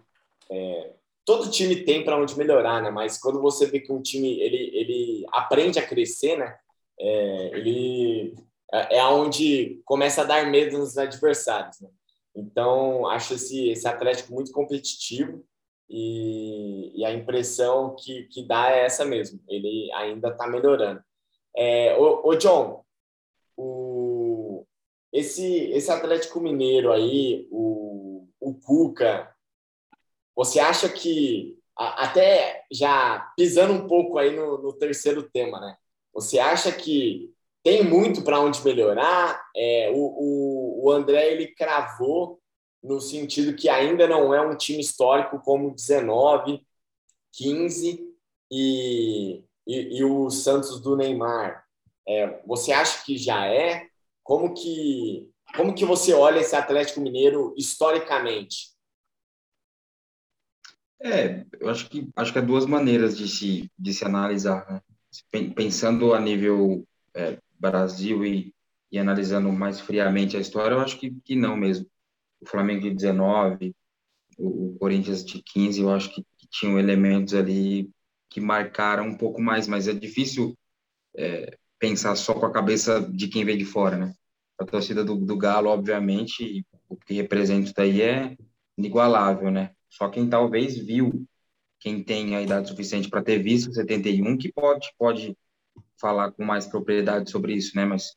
É, 0.49 0.94
todo 1.25 1.49
time 1.49 1.75
tem 1.83 2.03
para 2.03 2.17
onde 2.17 2.37
melhorar, 2.37 2.81
né? 2.81 2.91
Mas 2.91 3.17
quando 3.17 3.41
você 3.41 3.65
vê 3.65 3.79
que 3.79 3.91
um 3.91 4.01
time 4.01 4.39
ele, 4.39 4.71
ele 4.73 5.25
aprende 5.31 5.79
a 5.79 5.85
crescer, 5.85 6.37
né? 6.37 6.55
É, 6.97 7.57
ele 7.57 8.35
é, 8.71 8.97
é 8.97 9.05
onde 9.05 9.81
começa 9.83 10.21
a 10.21 10.25
dar 10.25 10.49
medo 10.49 10.77
nos 10.77 10.97
adversários. 10.97 11.79
Né? 11.81 11.89
Então, 12.35 13.07
acho 13.07 13.33
esse, 13.33 13.69
esse 13.69 13.87
Atlético 13.87 14.33
muito 14.33 14.51
competitivo 14.51 15.43
e, 15.89 16.91
e 16.99 17.05
a 17.05 17.13
impressão 17.13 17.95
que, 17.95 18.23
que 18.23 18.47
dá 18.47 18.71
é 18.71 18.85
essa 18.85 19.03
mesmo. 19.03 19.39
Ele 19.47 19.91
ainda 19.93 20.29
está 20.29 20.47
melhorando. 20.47 21.01
É, 21.55 21.97
ô, 21.97 22.27
ô, 22.27 22.35
John, 22.35 22.83
o, 23.57 24.65
esse, 25.11 25.71
esse 25.71 25.89
Atlético 25.89 26.39
Mineiro 26.39 26.91
aí, 26.91 27.47
o, 27.49 28.27
o 28.39 28.53
Cuca, 28.53 29.33
você 30.35 30.59
acha 30.59 30.89
que, 30.89 31.57
até 31.75 32.63
já 32.71 33.31
pisando 33.37 33.73
um 33.73 33.87
pouco 33.87 34.17
aí 34.17 34.35
no, 34.35 34.61
no 34.61 34.73
terceiro 34.73 35.23
tema, 35.23 35.59
né? 35.59 35.75
Você 36.13 36.39
acha 36.39 36.71
que 36.71 37.33
tem 37.63 37.83
muito 37.83 38.21
para 38.23 38.39
onde 38.39 38.63
melhorar. 38.63 39.41
É, 39.55 39.91
o, 39.93 39.97
o, 39.97 40.85
o, 40.85 40.91
André 40.91 41.31
ele 41.31 41.47
cravou 41.47 42.39
no 42.83 43.01
sentido 43.01 43.55
que 43.55 43.67
ainda 43.67 44.07
não 44.07 44.33
é 44.33 44.41
um 44.41 44.55
time 44.55 44.79
histórico 44.79 45.39
como 45.39 45.73
19, 45.73 46.61
15 47.33 47.99
e, 48.51 49.43
e, 49.67 49.97
e 49.97 50.03
o 50.03 50.29
Santos 50.29 50.79
do 50.79 50.95
Neymar. 50.95 51.65
É, 52.07 52.39
você 52.45 52.71
acha 52.71 53.03
que 53.03 53.17
já 53.17 53.47
é? 53.47 53.87
Como 54.23 54.53
que 54.53 55.29
como 55.55 55.73
que 55.73 55.85
você 55.85 56.13
olha 56.13 56.39
esse 56.39 56.55
Atlético 56.55 56.99
Mineiro 56.99 57.53
historicamente? 57.57 58.74
É, 61.05 61.45
eu 61.59 61.69
acho 61.69 61.87
que 61.87 62.09
acho 62.15 62.33
que 62.33 62.39
há 62.39 62.41
duas 62.41 62.65
maneiras 62.65 63.15
de 63.15 63.27
se 63.27 63.71
de 63.77 63.93
se 63.93 64.03
analisar, 64.03 64.65
né? 64.67 64.81
Pensando 65.55 66.15
a 66.15 66.19
nível 66.19 66.83
é, 67.13 67.37
Brasil 67.59 68.25
e, 68.25 68.51
e 68.91 68.97
analisando 68.97 69.51
mais 69.51 69.79
friamente 69.79 70.35
a 70.35 70.39
história, 70.39 70.73
eu 70.73 70.79
acho 70.81 70.99
que, 70.99 71.11
que 71.23 71.35
não 71.35 71.55
mesmo. 71.55 71.85
O 72.41 72.47
Flamengo 72.47 72.81
de 72.81 72.89
19, 72.89 73.75
o, 74.39 74.75
Corinthians 74.79 75.23
de 75.23 75.43
15, 75.43 75.81
eu 75.81 75.91
acho 75.91 76.09
que, 76.13 76.23
que, 76.37 76.47
tinham 76.49 76.79
elementos 76.79 77.35
ali 77.35 77.87
que 78.27 78.41
marcaram 78.41 79.05
um 79.07 79.17
pouco 79.17 79.39
mais, 79.39 79.67
mas 79.67 79.87
é 79.87 79.93
difícil 79.93 80.57
é, 81.15 81.55
pensar 81.77 82.15
só 82.15 82.33
com 82.33 82.47
a 82.47 82.51
cabeça 82.51 82.99
de 83.11 83.27
quem 83.27 83.45
vem 83.45 83.57
de 83.57 83.65
fora, 83.65 83.95
né? 83.95 84.13
A 84.59 84.65
torcida 84.65 85.03
do, 85.03 85.15
do 85.15 85.37
Galo, 85.37 85.69
obviamente, 85.69 86.65
o 86.89 86.97
que 86.97 87.13
representa 87.13 87.71
daí 87.77 88.01
é 88.01 88.35
inigualável, 88.75 89.51
né? 89.51 89.74
Só 89.95 90.09
quem 90.09 90.29
talvez 90.29 90.77
viu, 90.77 91.25
quem 91.79 92.03
tem 92.03 92.35
a 92.35 92.41
idade 92.41 92.67
suficiente 92.67 93.09
para 93.09 93.23
ter 93.23 93.41
visto 93.41 93.73
71, 93.73 94.37
que 94.37 94.51
pode, 94.51 94.91
pode 94.97 95.37
falar 95.99 96.31
com 96.33 96.43
mais 96.43 96.67
propriedade 96.67 97.31
sobre 97.31 97.53
isso, 97.53 97.75
né? 97.77 97.85
Mas 97.85 98.13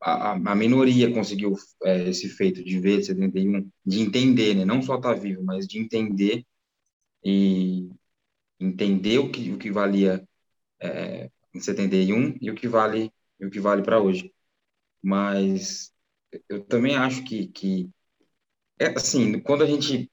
a, 0.00 0.32
a 0.32 0.54
minoria 0.54 1.12
conseguiu 1.12 1.56
é, 1.82 2.08
esse 2.08 2.28
feito 2.28 2.62
de 2.62 2.78
ver 2.78 3.02
71, 3.02 3.68
de 3.84 4.00
entender, 4.00 4.54
né? 4.54 4.64
Não 4.64 4.80
só 4.82 4.96
estar 4.96 5.14
tá 5.14 5.20
vivo, 5.20 5.42
mas 5.42 5.66
de 5.66 5.80
entender 5.80 6.46
e 7.24 7.90
entender 8.60 9.18
o 9.18 9.30
que, 9.32 9.50
o 9.50 9.58
que 9.58 9.72
valia 9.72 10.26
é, 10.80 11.28
em 11.52 11.60
71 11.60 12.36
e 12.40 12.50
o 12.50 12.54
que 12.54 12.68
vale 12.68 13.12
e 13.40 13.46
o 13.46 13.50
que 13.50 13.58
vale 13.60 13.82
para 13.82 14.00
hoje. 14.00 14.32
Mas 15.02 15.92
eu 16.48 16.64
também 16.64 16.96
acho 16.96 17.24
que, 17.24 17.48
que 17.48 17.90
é 18.78 18.88
assim, 18.96 19.40
quando 19.40 19.64
a 19.64 19.66
gente 19.66 20.10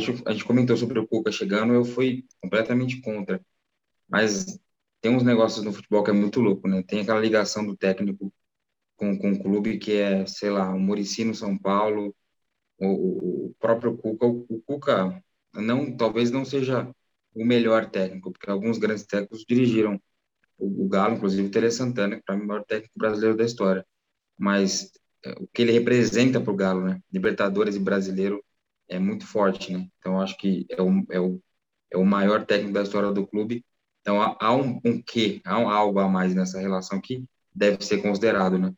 gente, 0.00 0.22
a 0.26 0.32
gente 0.32 0.44
comentou 0.44 0.76
sobre 0.76 0.98
o 0.98 1.06
Cuca 1.06 1.32
chegando, 1.32 1.72
eu 1.72 1.84
fui 1.84 2.24
completamente 2.40 3.00
contra. 3.00 3.40
Mas 4.08 4.58
tem 5.00 5.14
uns 5.14 5.22
negócios 5.22 5.64
no 5.64 5.72
futebol 5.72 6.04
que 6.04 6.10
é 6.10 6.14
muito 6.14 6.40
louco, 6.40 6.68
né? 6.68 6.82
Tem 6.82 7.00
aquela 7.00 7.20
ligação 7.20 7.66
do 7.66 7.76
técnico 7.76 8.32
com, 8.96 9.18
com 9.18 9.32
o 9.32 9.42
clube 9.42 9.78
que 9.78 9.96
é, 9.96 10.26
sei 10.26 10.50
lá, 10.50 10.72
o 10.72 10.78
Murici 10.78 11.24
no 11.24 11.34
São 11.34 11.58
Paulo, 11.58 12.14
o, 12.78 13.48
o 13.48 13.54
próprio 13.58 13.96
Cuca. 13.96 14.26
O, 14.26 14.46
o, 14.48 14.62
Cuca 14.62 15.22
não, 15.54 15.96
talvez 15.96 16.30
não 16.30 16.44
seja 16.44 16.88
o 17.34 17.44
melhor 17.44 17.90
técnico, 17.90 18.32
porque 18.32 18.50
alguns 18.50 18.78
grandes 18.78 19.04
técnicos 19.06 19.44
dirigiram 19.48 20.00
o, 20.58 20.84
o 20.84 20.88
Galo, 20.88 21.16
inclusive 21.16 21.48
o 21.48 21.50
Tele 21.50 21.70
Santana, 21.70 22.16
que 22.16 22.22
para 22.24 22.36
mim 22.36 22.42
é 22.42 22.44
o 22.44 22.48
maior 22.48 22.64
técnico 22.64 22.98
brasileiro 22.98 23.36
da 23.36 23.44
história. 23.44 23.86
Mas 24.38 24.92
é, 25.24 25.32
o 25.40 25.48
que 25.48 25.62
ele 25.62 25.72
representa 25.72 26.40
para 26.40 26.52
o 26.52 26.56
Galo, 26.56 26.82
né? 26.84 27.00
Libertadores 27.12 27.76
e 27.76 27.80
brasileiro 27.80 28.44
é 28.96 28.98
muito 28.98 29.26
forte, 29.26 29.72
né? 29.72 29.86
Então 29.98 30.20
acho 30.20 30.36
que 30.36 30.66
é 30.70 30.80
o, 30.80 31.04
é 31.10 31.20
o, 31.20 31.40
é 31.90 31.96
o 31.96 32.04
maior 32.04 32.44
técnico 32.46 32.74
da 32.74 32.82
história 32.82 33.10
do 33.10 33.26
clube 33.26 33.64
então, 34.02 34.20
há, 34.20 34.36
há 34.38 34.54
um, 34.54 34.80
um 34.84 35.00
quê, 35.00 35.40
há 35.44 35.58
um, 35.58 35.70
algo 35.70 35.98
a 36.00 36.08
mais 36.08 36.34
nessa 36.34 36.60
relação 36.60 37.00
que 37.00 37.24
deve 37.54 37.82
ser 37.84 38.02
considerado, 38.02 38.58
né? 38.58 38.72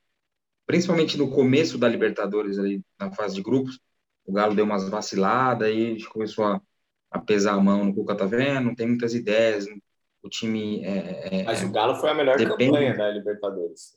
Principalmente 0.67 1.19
no 1.19 1.31
começo 1.31 1.77
da 1.79 1.89
Libertadores, 1.89 2.59
ali, 2.59 2.83
na 3.01 3.11
fase 3.11 3.35
de 3.35 3.43
grupos, 3.43 3.81
o 4.25 4.33
Galo 4.33 4.55
deu 4.55 4.65
umas 4.65 4.89
vaciladas, 4.89 5.69
aí 5.69 5.87
a 5.87 5.91
gente 5.91 6.09
começou 6.09 6.45
a, 6.45 6.61
a 7.11 7.19
pesar 7.19 7.55
a 7.55 7.61
mão 7.61 7.85
no 7.85 7.95
Cuca, 7.95 8.15
tá 8.15 8.27
vendo? 8.27 8.67
Não 8.67 8.75
tem 8.75 8.87
muitas 8.87 9.15
ideias, 9.15 9.67
o 10.23 10.29
time... 10.29 10.85
É, 10.85 11.41
é, 11.41 11.45
Mas 11.45 11.63
o 11.63 11.73
Galo 11.73 11.97
foi 11.97 12.11
a 12.11 12.15
melhor 12.15 12.37
depende... 12.37 12.71
campanha 12.71 12.97
da 12.97 13.11
Libertadores. 13.11 13.97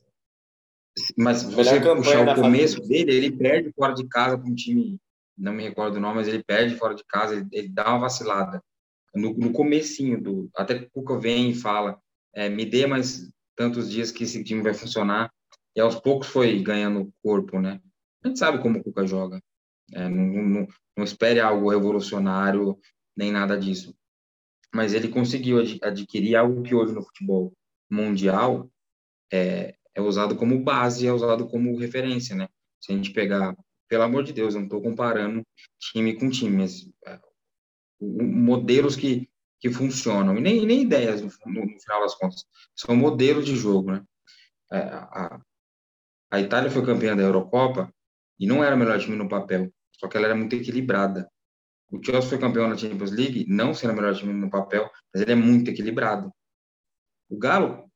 Mas 1.18 1.40
se 1.40 1.54
você 1.54 1.80
puxar 1.80 2.28
o 2.28 2.42
começo 2.42 2.82
dele, 2.88 3.14
ele 3.14 3.32
perde 3.32 3.72
fora 3.74 3.94
de 3.94 4.08
casa 4.08 4.38
com 4.38 4.50
um 4.50 4.56
time, 4.56 4.98
não 5.38 5.54
me 5.54 5.63
recordo 5.63 5.97
o 5.97 6.00
nome, 6.00 6.15
mas 6.15 6.28
ele 6.28 6.43
perde 6.43 6.76
fora 6.76 6.95
de 6.95 7.04
casa, 7.06 7.36
ele, 7.36 7.47
ele 7.52 7.69
dá 7.69 7.89
uma 7.89 8.00
vacilada 8.00 8.62
no, 9.15 9.34
no 9.34 9.52
comecinho 9.52 10.21
do 10.21 10.50
até 10.56 10.80
que 10.80 10.86
o 10.86 10.89
Cuca 10.89 11.19
vem 11.19 11.52
e 11.52 11.56
fala 11.56 12.00
é, 12.34 12.50
me 12.50 12.65
dê 12.65 12.86
mais 12.86 13.30
tantos 13.56 13.89
dias 13.89 14.12
que 14.12 14.23
esse 14.23 14.43
time 14.43 14.62
vai 14.62 14.73
funcionar 14.73 15.32
e 15.76 15.82
aos 15.82 15.95
poucos 15.95 16.28
foi 16.28 16.62
ganhando 16.62 17.12
corpo, 17.23 17.60
né? 17.60 17.82
A 18.23 18.28
gente 18.28 18.39
sabe 18.39 18.62
como 18.62 18.80
o 18.80 18.84
Cuca 18.84 19.06
joga. 19.06 19.41
É, 19.93 20.08
não, 20.10 20.43
não, 20.43 20.67
não 20.97 21.04
espere 21.04 21.39
algo 21.39 21.69
revolucionário 21.69 22.78
nem 23.15 23.32
nada 23.32 23.58
disso. 23.58 23.95
Mas 24.73 24.93
ele 24.93 25.08
conseguiu 25.08 25.60
adquirir 25.82 26.36
algo 26.36 26.62
que 26.62 26.76
hoje 26.76 26.93
no 26.93 27.04
futebol 27.04 27.54
mundial 27.89 28.69
é, 29.32 29.76
é 29.95 30.02
usado 30.02 30.36
como 30.36 30.63
base, 30.63 31.08
é 31.08 31.13
usado 31.13 31.47
como 31.47 31.78
referência, 31.78 32.36
né? 32.36 32.47
Se 32.80 32.91
a 32.91 32.95
gente 32.95 33.12
pegar, 33.12 33.56
pelo 33.88 34.04
amor 34.04 34.23
de 34.23 34.34
Deus, 34.34 34.54
eu 34.54 34.60
não 34.60 34.67
estou 34.67 34.82
comparando 34.82 35.45
time 35.80 36.15
com 36.17 36.30
time, 36.30 36.58
mas 36.58 36.89
é, 37.06 37.19
modelos 38.02 38.95
que, 38.95 39.30
que 39.60 39.69
funcionam, 39.69 40.38
e 40.38 40.41
nem, 40.41 40.65
nem 40.65 40.82
ideias 40.82 41.21
no, 41.21 41.30
no, 41.45 41.80
final 41.80 42.02
das 42.02 42.15
contas, 42.15 42.45
são 42.76 42.95
modelos 42.95 43.45
de 43.45 43.56
jogo, 43.56 43.91
né? 43.91 44.04
É, 44.71 44.78
a, 44.80 45.41
a 46.30 46.41
Itália 46.41 46.69
foi 46.69 46.86
campeã 46.86 47.15
da 47.15 47.23
Eurocopa 47.23 47.91
e 48.39 48.45
não 48.45 48.63
era 48.63 48.76
o 48.76 48.80
melhor 48.80 49.00
time 49.00 49.15
no 49.15 49.30
papel, 49.30 49.71
só 49.93 50.08
que 50.08 50.17
ela 50.17 50.28
era 50.28 50.36
muito 50.36 50.56
equilibrada. 50.56 51.30
O 51.89 52.04
Chelsea 52.04 52.30
foi 52.30 52.38
campeão 52.38 52.67
na 52.67 52.78
Champions 52.78 53.12
League, 53.12 53.45
não 53.47 53.73
sendo 53.73 53.93
o 53.93 53.95
melhor 53.95 54.13
time 54.13 54.34
no 54.34 54.50
papel, 54.50 54.91
mas 55.13 55.21
ele 55.21 55.32
é 55.32 55.36
muito 55.36 55.71
equilibrado. 55.71 56.32
O 57.30 57.38
Galo, 57.38 57.89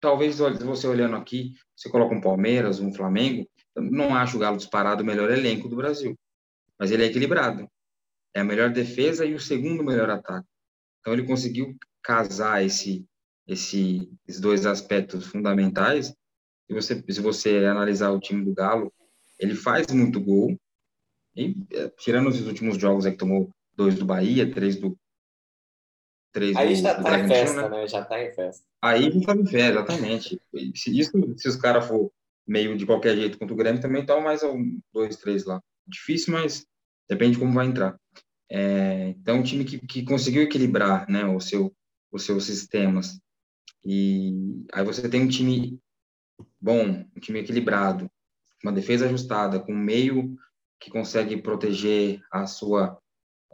talvez 0.00 0.38
você 0.38 0.86
olhando 0.86 1.16
aqui, 1.16 1.54
você 1.76 1.90
coloca 1.90 2.14
um 2.14 2.20
Palmeiras, 2.20 2.80
um 2.80 2.92
Flamengo, 2.92 3.46
não 3.76 4.14
acho 4.14 4.36
o 4.36 4.40
Galo 4.40 4.56
disparado 4.56 5.02
o 5.02 5.06
melhor 5.06 5.30
elenco 5.30 5.68
do 5.68 5.76
Brasil, 5.76 6.18
mas 6.78 6.90
ele 6.90 7.04
é 7.04 7.06
equilibrado. 7.06 7.68
É 8.34 8.40
a 8.40 8.44
melhor 8.44 8.70
defesa 8.70 9.24
e 9.24 9.34
o 9.34 9.40
segundo 9.40 9.84
melhor 9.84 10.10
ataque. 10.10 10.48
Então 11.00 11.12
ele 11.12 11.26
conseguiu 11.26 11.76
casar 12.02 12.64
esse, 12.64 13.06
esse, 13.46 14.10
esses 14.26 14.40
dois 14.40 14.66
aspectos 14.66 15.26
fundamentais. 15.26 16.14
E 16.68 16.74
você, 16.74 17.02
se 17.08 17.20
você 17.20 17.64
analisar 17.64 18.10
o 18.10 18.20
time 18.20 18.44
do 18.44 18.54
Galo, 18.54 18.92
ele 19.38 19.54
faz 19.54 19.86
muito 19.88 20.20
gol, 20.20 20.56
e, 21.34 21.56
é, 21.72 21.88
tirando 21.98 22.28
os 22.28 22.46
últimos 22.46 22.76
jogos 22.78 23.06
aí 23.06 23.12
que 23.12 23.18
tomou 23.18 23.50
dois 23.74 23.94
do 23.94 24.04
Bahia, 24.04 24.50
três 24.50 24.76
do. 24.76 24.96
Três 26.32 26.56
aí 26.56 26.74
do, 26.74 26.82
já 26.82 26.94
do 26.94 27.02
tá 27.02 27.18
em 27.18 27.28
festa, 27.28 27.68
né? 27.68 27.88
Já 27.88 28.04
tá 28.04 28.22
em 28.22 28.32
festa. 28.32 28.66
Aí 28.80 29.10
já 29.10 29.26
tá 29.26 29.34
em 29.34 29.46
festa, 29.46 29.80
exatamente. 29.80 30.40
Se, 30.74 30.98
isso, 30.98 31.12
se 31.36 31.48
os 31.48 31.56
caras 31.56 31.86
for 31.86 32.10
meio 32.46 32.76
de 32.76 32.86
qualquer 32.86 33.16
jeito 33.16 33.38
contra 33.38 33.54
o 33.54 33.56
Grêmio, 33.56 33.80
também 33.80 34.04
toma 34.04 34.20
mais 34.20 34.42
um, 34.42 34.80
dois, 34.92 35.16
três 35.16 35.44
lá. 35.44 35.60
Difícil, 35.86 36.32
mas 36.32 36.66
depende 37.08 37.32
de 37.32 37.38
como 37.38 37.52
vai 37.52 37.66
entrar. 37.66 37.96
É, 38.50 39.08
então, 39.10 39.38
um 39.38 39.42
time 39.42 39.64
que, 39.64 39.78
que 39.86 40.04
conseguiu 40.04 40.42
equilibrar 40.42 41.08
né, 41.08 41.24
o 41.24 41.40
seu, 41.40 41.74
os 42.10 42.24
seus 42.24 42.44
sistemas. 42.44 43.18
E 43.84 44.64
aí 44.72 44.84
você 44.84 45.08
tem 45.08 45.22
um 45.22 45.28
time 45.28 45.80
bom, 46.60 47.04
um 47.16 47.20
time 47.20 47.40
equilibrado, 47.40 48.10
uma 48.62 48.72
defesa 48.72 49.06
ajustada, 49.06 49.58
com 49.58 49.74
meio 49.74 50.36
que 50.78 50.90
consegue 50.90 51.36
proteger 51.36 52.20
a 52.30 52.46
sua, 52.46 52.98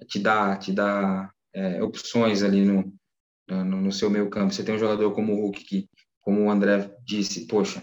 te 0.06 0.18
dá, 0.18 0.56
te 0.56 0.72
dá 0.72 1.32
é, 1.54 1.82
opções 1.82 2.42
ali 2.42 2.64
no, 2.64 2.92
no, 3.48 3.64
no, 3.64 3.92
seu 3.92 4.10
meio 4.10 4.28
campo. 4.28 4.52
Você 4.52 4.64
tem 4.64 4.74
um 4.74 4.78
jogador 4.78 5.14
como 5.14 5.32
o 5.32 5.40
Hulk, 5.42 5.64
que, 5.64 5.88
como 6.20 6.44
o 6.44 6.50
André 6.50 6.94
disse, 7.04 7.46
poxa, 7.46 7.82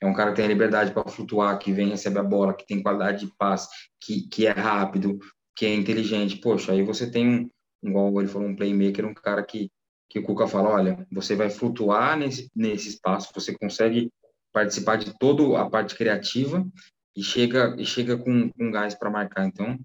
é 0.00 0.06
um 0.06 0.12
cara 0.12 0.30
que 0.30 0.36
tem 0.36 0.46
liberdade 0.46 0.92
para 0.92 1.08
flutuar, 1.08 1.58
que 1.58 1.72
vem 1.72 1.88
receber 1.88 2.18
a 2.18 2.24
bola, 2.24 2.54
que 2.54 2.66
tem 2.66 2.82
qualidade 2.82 3.26
de 3.26 3.32
passe, 3.38 3.68
que, 4.00 4.28
que 4.28 4.46
é 4.46 4.50
rápido, 4.50 5.18
que 5.54 5.64
é 5.64 5.74
inteligente. 5.74 6.36
Poxa, 6.36 6.72
aí 6.72 6.82
você 6.82 7.10
tem 7.10 7.26
um, 7.26 7.50
igual 7.82 8.20
ele 8.20 8.28
falou, 8.28 8.48
um 8.48 8.56
playmaker, 8.56 9.06
um 9.06 9.14
cara 9.14 9.42
que, 9.42 9.70
que 10.08 10.18
o 10.18 10.22
Cuca 10.22 10.46
fala, 10.46 10.70
olha, 10.70 11.06
você 11.10 11.34
vai 11.34 11.48
flutuar 11.48 12.16
nesse, 12.18 12.50
nesse 12.54 12.88
espaço, 12.88 13.32
você 13.34 13.56
consegue 13.56 14.10
participar 14.52 14.96
de 14.96 15.16
toda 15.18 15.60
a 15.60 15.68
parte 15.68 15.94
criativa 15.94 16.66
e 17.16 17.22
chega 17.22 17.74
e 17.78 17.84
chega 17.84 18.16
com, 18.18 18.50
com 18.50 18.70
gás 18.70 18.94
para 18.94 19.10
marcar. 19.10 19.46
Então, 19.46 19.78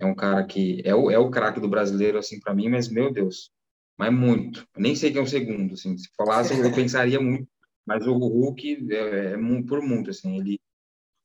é 0.00 0.06
um 0.06 0.14
cara 0.14 0.44
que 0.44 0.82
é 0.84 0.94
o, 0.94 1.10
é 1.10 1.18
o 1.18 1.30
craque 1.30 1.60
do 1.60 1.68
brasileiro, 1.68 2.18
assim, 2.18 2.40
para 2.40 2.54
mim, 2.54 2.68
mas, 2.68 2.88
meu 2.88 3.12
Deus, 3.12 3.50
mas 3.96 4.12
muito. 4.12 4.66
Eu 4.74 4.82
nem 4.82 4.94
sei 4.94 5.10
quem 5.10 5.20
é 5.20 5.24
o 5.24 5.26
segundo, 5.26 5.74
assim, 5.74 5.96
se 5.96 6.08
falasse, 6.16 6.58
eu 6.58 6.72
pensaria 6.72 7.20
muito, 7.20 7.48
mas 7.88 8.06
o 8.06 8.12
Hulk 8.12 8.86
é, 8.92 9.32
é 9.32 9.62
por 9.66 9.80
muito, 9.80 10.10
assim, 10.10 10.38
ele, 10.38 10.60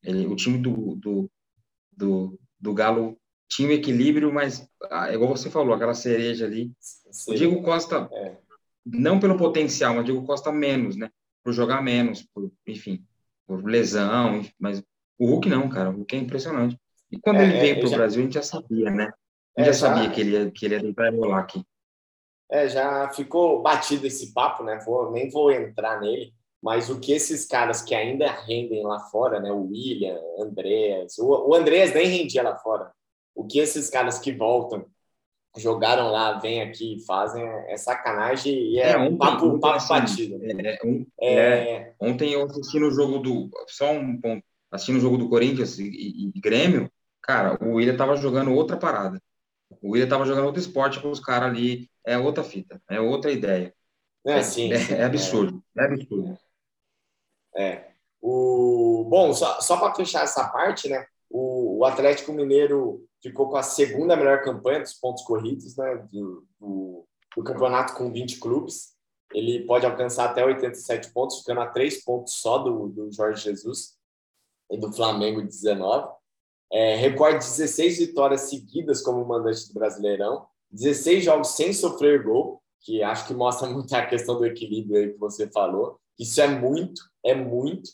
ele 0.01 0.25
o 0.25 0.35
time 0.37 0.57
do, 0.57 0.95
do, 0.95 1.29
do, 1.91 2.39
do 2.57 2.73
Galo 2.73 3.17
tinha 3.49 3.67
um 3.67 3.73
equilíbrio, 3.73 4.31
mas, 4.31 4.65
ah, 4.89 5.13
igual 5.13 5.35
você 5.35 5.49
falou, 5.49 5.75
aquela 5.75 5.93
cereja 5.93 6.45
ali, 6.45 6.71
Sim. 6.79 7.33
o 7.33 7.35
Diego 7.35 7.61
Costa, 7.61 8.09
é. 8.13 8.37
não 8.85 9.19
pelo 9.19 9.37
potencial, 9.37 9.93
mas 9.93 10.03
o 10.03 10.05
Diego 10.05 10.25
Costa 10.25 10.53
menos, 10.53 10.95
né, 10.95 11.11
por 11.43 11.51
jogar 11.51 11.81
menos, 11.81 12.23
por, 12.23 12.49
enfim, 12.65 13.05
por 13.45 13.61
lesão, 13.65 14.41
mas 14.57 14.81
o 15.19 15.27
Hulk 15.27 15.49
não, 15.49 15.67
cara. 15.67 15.89
O 15.89 15.97
Hulk 15.97 16.15
é 16.15 16.19
impressionante. 16.19 16.79
E 17.11 17.19
quando 17.19 17.41
é, 17.41 17.43
ele 17.43 17.59
veio 17.59 17.75
para 17.79 17.87
o 17.87 17.89
já... 17.89 17.97
Brasil, 17.97 18.21
a 18.21 18.23
gente 18.23 18.33
já 18.35 18.41
sabia, 18.41 18.89
né? 18.89 19.11
A 19.57 19.61
gente 19.61 19.69
é, 19.69 19.73
já 19.73 19.73
sabia 19.73 20.09
que 20.09 20.21
ele 20.21 20.31
ia, 20.31 20.49
que 20.49 20.65
ele 20.65 20.75
ia 20.75 20.81
tentar 20.81 21.11
rolar 21.11 21.39
aqui. 21.39 21.61
É, 22.49 22.69
já 22.69 23.09
ficou 23.09 23.61
batido 23.61 24.07
esse 24.07 24.33
papo, 24.33 24.63
né? 24.63 24.79
Vou, 24.85 25.11
nem 25.11 25.29
vou 25.29 25.51
entrar 25.51 25.99
nele. 25.99 26.33
Mas 26.63 26.89
o 26.89 26.97
que 26.97 27.11
esses 27.11 27.45
caras 27.45 27.81
que 27.81 27.93
ainda 27.93 28.31
rendem 28.31 28.83
lá 28.83 28.97
fora, 28.97 29.41
né? 29.41 29.51
O 29.51 29.67
William, 29.67 30.17
Andreas, 30.39 31.17
o, 31.17 31.49
o 31.49 31.53
Andreas 31.53 31.93
nem 31.93 32.07
rendia 32.07 32.41
lá 32.41 32.55
fora. 32.57 32.89
O 33.35 33.45
que 33.45 33.59
esses 33.59 33.89
caras 33.89 34.17
que 34.17 34.31
voltam 34.31 34.85
jogaram 35.57 36.09
lá, 36.09 36.39
vêm 36.39 36.61
aqui 36.61 36.95
e 36.95 37.05
fazem 37.05 37.43
é 37.67 37.77
sacanagem 37.77 38.53
e 38.53 38.79
é, 38.79 38.91
é 38.91 38.97
um 38.97 39.17
papo, 39.17 39.45
um 39.45 39.59
papo 39.59 39.75
assim, 39.75 39.93
batido. 39.93 40.39
É, 40.41 40.79
um, 40.85 41.05
é, 41.21 41.33
é, 41.35 41.95
ontem 41.99 42.31
eu 42.31 42.45
assisti 42.45 42.79
no 42.79 42.89
jogo 42.89 43.19
do. 43.19 43.49
Só 43.67 43.91
um 43.91 44.19
ponto 44.19 44.43
assistindo 44.71 44.97
o 44.97 45.01
jogo 45.01 45.17
do 45.17 45.29
Corinthians 45.29 45.77
e, 45.77 45.83
e, 45.83 46.31
e 46.33 46.39
Grêmio, 46.39 46.89
cara, 47.21 47.57
o 47.61 47.73
William 47.73 47.97
tava 47.97 48.15
jogando 48.15 48.53
outra 48.53 48.77
parada. 48.77 49.21
O 49.81 49.91
William 49.91 50.07
tava 50.07 50.25
jogando 50.25 50.45
outro 50.45 50.61
esporte 50.61 51.01
com 51.01 51.11
os 51.11 51.19
caras 51.19 51.49
ali. 51.49 51.89
É 52.05 52.17
outra 52.17 52.43
fita, 52.43 52.81
é 52.89 52.99
outra 52.99 53.31
ideia. 53.31 53.73
É, 54.25 54.41
sim, 54.41 54.71
é, 54.71 55.01
é 55.01 55.03
absurdo, 55.03 55.61
é, 55.77 55.83
é 55.83 55.85
absurdo. 55.85 56.37
É. 57.55 57.91
O... 58.21 59.05
Bom, 59.09 59.33
só, 59.33 59.59
só 59.61 59.77
para 59.77 59.95
fechar 59.95 60.23
essa 60.23 60.47
parte, 60.49 60.89
né? 60.89 61.05
O, 61.29 61.79
o, 61.79 61.85
Atlético 61.85 62.31
Mineiro 62.31 63.05
ficou 63.21 63.49
com 63.49 63.57
a 63.57 63.63
segunda 63.63 64.15
melhor 64.15 64.41
campanha 64.43 64.81
dos 64.81 64.93
pontos 64.93 65.23
corridos 65.23 65.75
né, 65.75 66.07
do, 66.11 66.45
do, 66.59 67.05
do 67.35 67.43
campeonato 67.43 67.95
com 67.95 68.11
20 68.11 68.39
clubes. 68.39 68.93
Ele 69.33 69.65
pode 69.65 69.85
alcançar 69.85 70.29
até 70.29 70.45
87 70.45 71.11
pontos, 71.11 71.39
ficando 71.39 71.61
a 71.61 71.67
três 71.67 72.03
pontos 72.03 72.35
só 72.35 72.59
do, 72.59 72.87
do 72.87 73.11
Jorge 73.11 73.43
Jesus 73.43 73.95
e 74.69 74.77
do 74.77 74.93
Flamengo 74.93 75.41
19. 75.41 76.07
É, 76.71 76.95
recorde 76.95 77.37
16 77.37 77.97
vitórias 77.99 78.41
seguidas 78.41 79.01
como 79.01 79.25
mandante 79.25 79.67
do 79.67 79.73
Brasileirão, 79.73 80.47
16 80.71 81.23
jogos 81.23 81.49
sem 81.49 81.71
sofrer 81.71 82.23
gol, 82.23 82.61
que 82.81 83.01
acho 83.03 83.27
que 83.27 83.33
mostra 83.33 83.69
muito 83.69 83.93
a 83.93 84.05
questão 84.05 84.37
do 84.37 84.45
equilíbrio 84.45 84.97
aí 84.97 85.13
que 85.13 85.19
você 85.19 85.47
falou. 85.47 85.99
Isso 86.19 86.41
é 86.41 86.47
muito, 86.47 87.01
é 87.23 87.33
muito. 87.33 87.89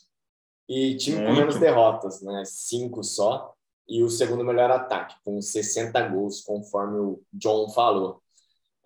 E 0.68 0.96
time 0.96 1.16
muito. 1.16 1.28
com 1.28 1.36
menos 1.36 1.58
derrotas, 1.58 2.22
né? 2.22 2.42
Cinco 2.44 3.02
só. 3.02 3.54
E 3.88 4.02
o 4.04 4.08
segundo 4.08 4.44
melhor 4.44 4.70
ataque, 4.70 5.16
com 5.24 5.42
60 5.42 6.00
gols, 6.08 6.42
conforme 6.42 6.98
o 7.00 7.22
John 7.32 7.68
falou. 7.70 8.22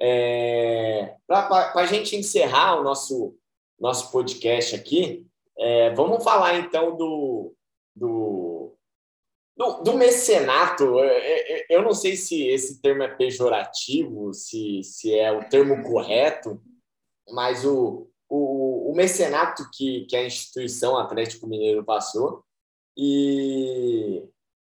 É, 0.00 1.16
Para 1.26 1.72
a 1.74 1.86
gente 1.86 2.16
encerrar 2.16 2.80
o 2.80 2.82
nosso, 2.82 3.36
nosso 3.78 4.10
podcast 4.10 4.74
aqui, 4.74 5.26
é, 5.58 5.90
vamos 5.90 6.24
falar 6.24 6.58
então 6.58 6.96
do, 6.96 7.54
do, 7.94 8.74
do, 9.56 9.82
do 9.82 9.92
mecenato. 9.94 10.96
Eu 11.68 11.82
não 11.82 11.92
sei 11.92 12.16
se 12.16 12.46
esse 12.48 12.80
termo 12.80 13.02
é 13.02 13.08
pejorativo, 13.08 14.32
se, 14.32 14.82
se 14.82 15.14
é 15.14 15.30
o 15.30 15.48
termo 15.48 15.82
correto, 15.82 16.60
mas 17.28 17.64
o, 17.64 18.08
o, 18.28 18.63
o 18.94 18.96
mecenato 18.96 19.68
que, 19.72 20.06
que 20.06 20.16
a 20.16 20.24
instituição 20.24 20.96
Atlético 20.96 21.48
Mineiro 21.48 21.84
passou 21.84 22.44
e 22.96 24.22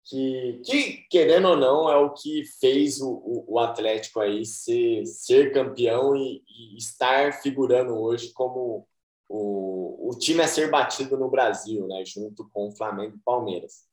que, 0.05 0.61
que, 0.65 1.07
querendo 1.09 1.51
ou 1.51 1.57
não, 1.57 1.89
é 1.89 1.97
o 1.97 2.13
que 2.13 2.43
fez 2.59 3.01
o, 3.01 3.45
o, 3.47 3.61
Atlético 3.61 4.19
aí 4.19 4.45
ser, 4.45 5.07
ser 5.07 5.53
campeão 5.53 6.17
e, 6.17 6.43
e, 6.49 6.77
estar 6.77 7.35
figurando 7.35 7.95
hoje 7.95 8.33
como 8.33 8.89
o, 9.29 10.11
o 10.11 10.19
time 10.19 10.41
a 10.43 10.49
ser 10.49 10.69
batido 10.69 11.17
no 11.17 11.31
Brasil, 11.31 11.87
né, 11.87 12.03
junto 12.05 12.49
com 12.51 12.69
o 12.69 12.77
Flamengo 12.77 13.15
e 13.15 13.25
Palmeiras. 13.25 13.85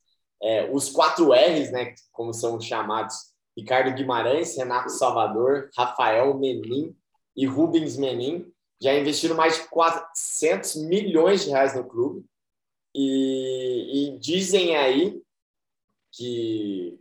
É, 0.41 0.71
os 0.71 0.89
quatro 0.89 1.33
R's, 1.33 1.71
né, 1.71 1.93
como 2.11 2.33
são 2.33 2.59
chamados, 2.59 3.15
Ricardo 3.55 3.93
Guimarães, 3.93 4.57
Renato 4.57 4.89
Salvador, 4.89 5.69
Rafael 5.77 6.33
Menin 6.35 6.95
e 7.35 7.45
Rubens 7.45 7.95
Menin, 7.95 8.51
já 8.81 8.93
investiram 8.93 9.35
mais 9.35 9.55
de 9.55 9.67
400 9.69 10.75
milhões 10.87 11.43
de 11.43 11.49
reais 11.49 11.75
no 11.75 11.87
clube 11.87 12.25
e, 12.93 14.13
e 14.15 14.19
dizem 14.19 14.75
aí 14.75 15.21
que 16.11 16.97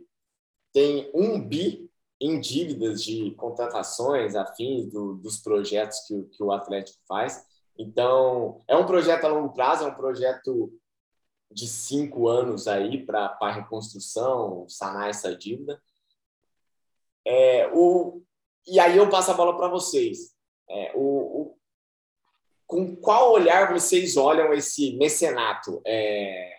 tem 0.73 1.09
um 1.13 1.39
bi 1.39 1.89
em 2.19 2.39
dívidas 2.39 3.03
de 3.03 3.31
contratações 3.31 4.35
afins 4.35 4.91
do, 4.91 5.15
dos 5.15 5.37
projetos 5.37 5.99
que, 6.07 6.23
que 6.23 6.43
o 6.43 6.51
Atlético 6.51 6.99
faz. 7.07 7.45
Então, 7.77 8.63
é 8.67 8.75
um 8.75 8.85
projeto 8.85 9.25
a 9.25 9.27
longo 9.27 9.53
prazo, 9.53 9.83
é 9.83 9.87
um 9.87 9.95
projeto 9.95 10.73
de 11.51 11.67
cinco 11.67 12.27
anos 12.27 12.67
aí 12.67 13.05
para 13.05 13.37
a 13.41 13.51
reconstrução, 13.51 14.67
sanar 14.67 15.09
essa 15.09 15.35
dívida. 15.35 15.81
É, 17.25 17.69
o, 17.73 18.21
e 18.67 18.79
aí 18.79 18.97
eu 18.97 19.09
passo 19.09 19.31
a 19.31 19.33
bola 19.33 19.55
para 19.55 19.67
vocês. 19.67 20.33
É, 20.69 20.93
o, 20.95 20.99
o, 21.01 21.54
com 22.67 22.95
qual 22.95 23.31
olhar 23.31 23.71
vocês 23.71 24.17
olham 24.17 24.53
esse 24.53 24.95
mecenato? 24.97 25.81
É, 25.85 26.53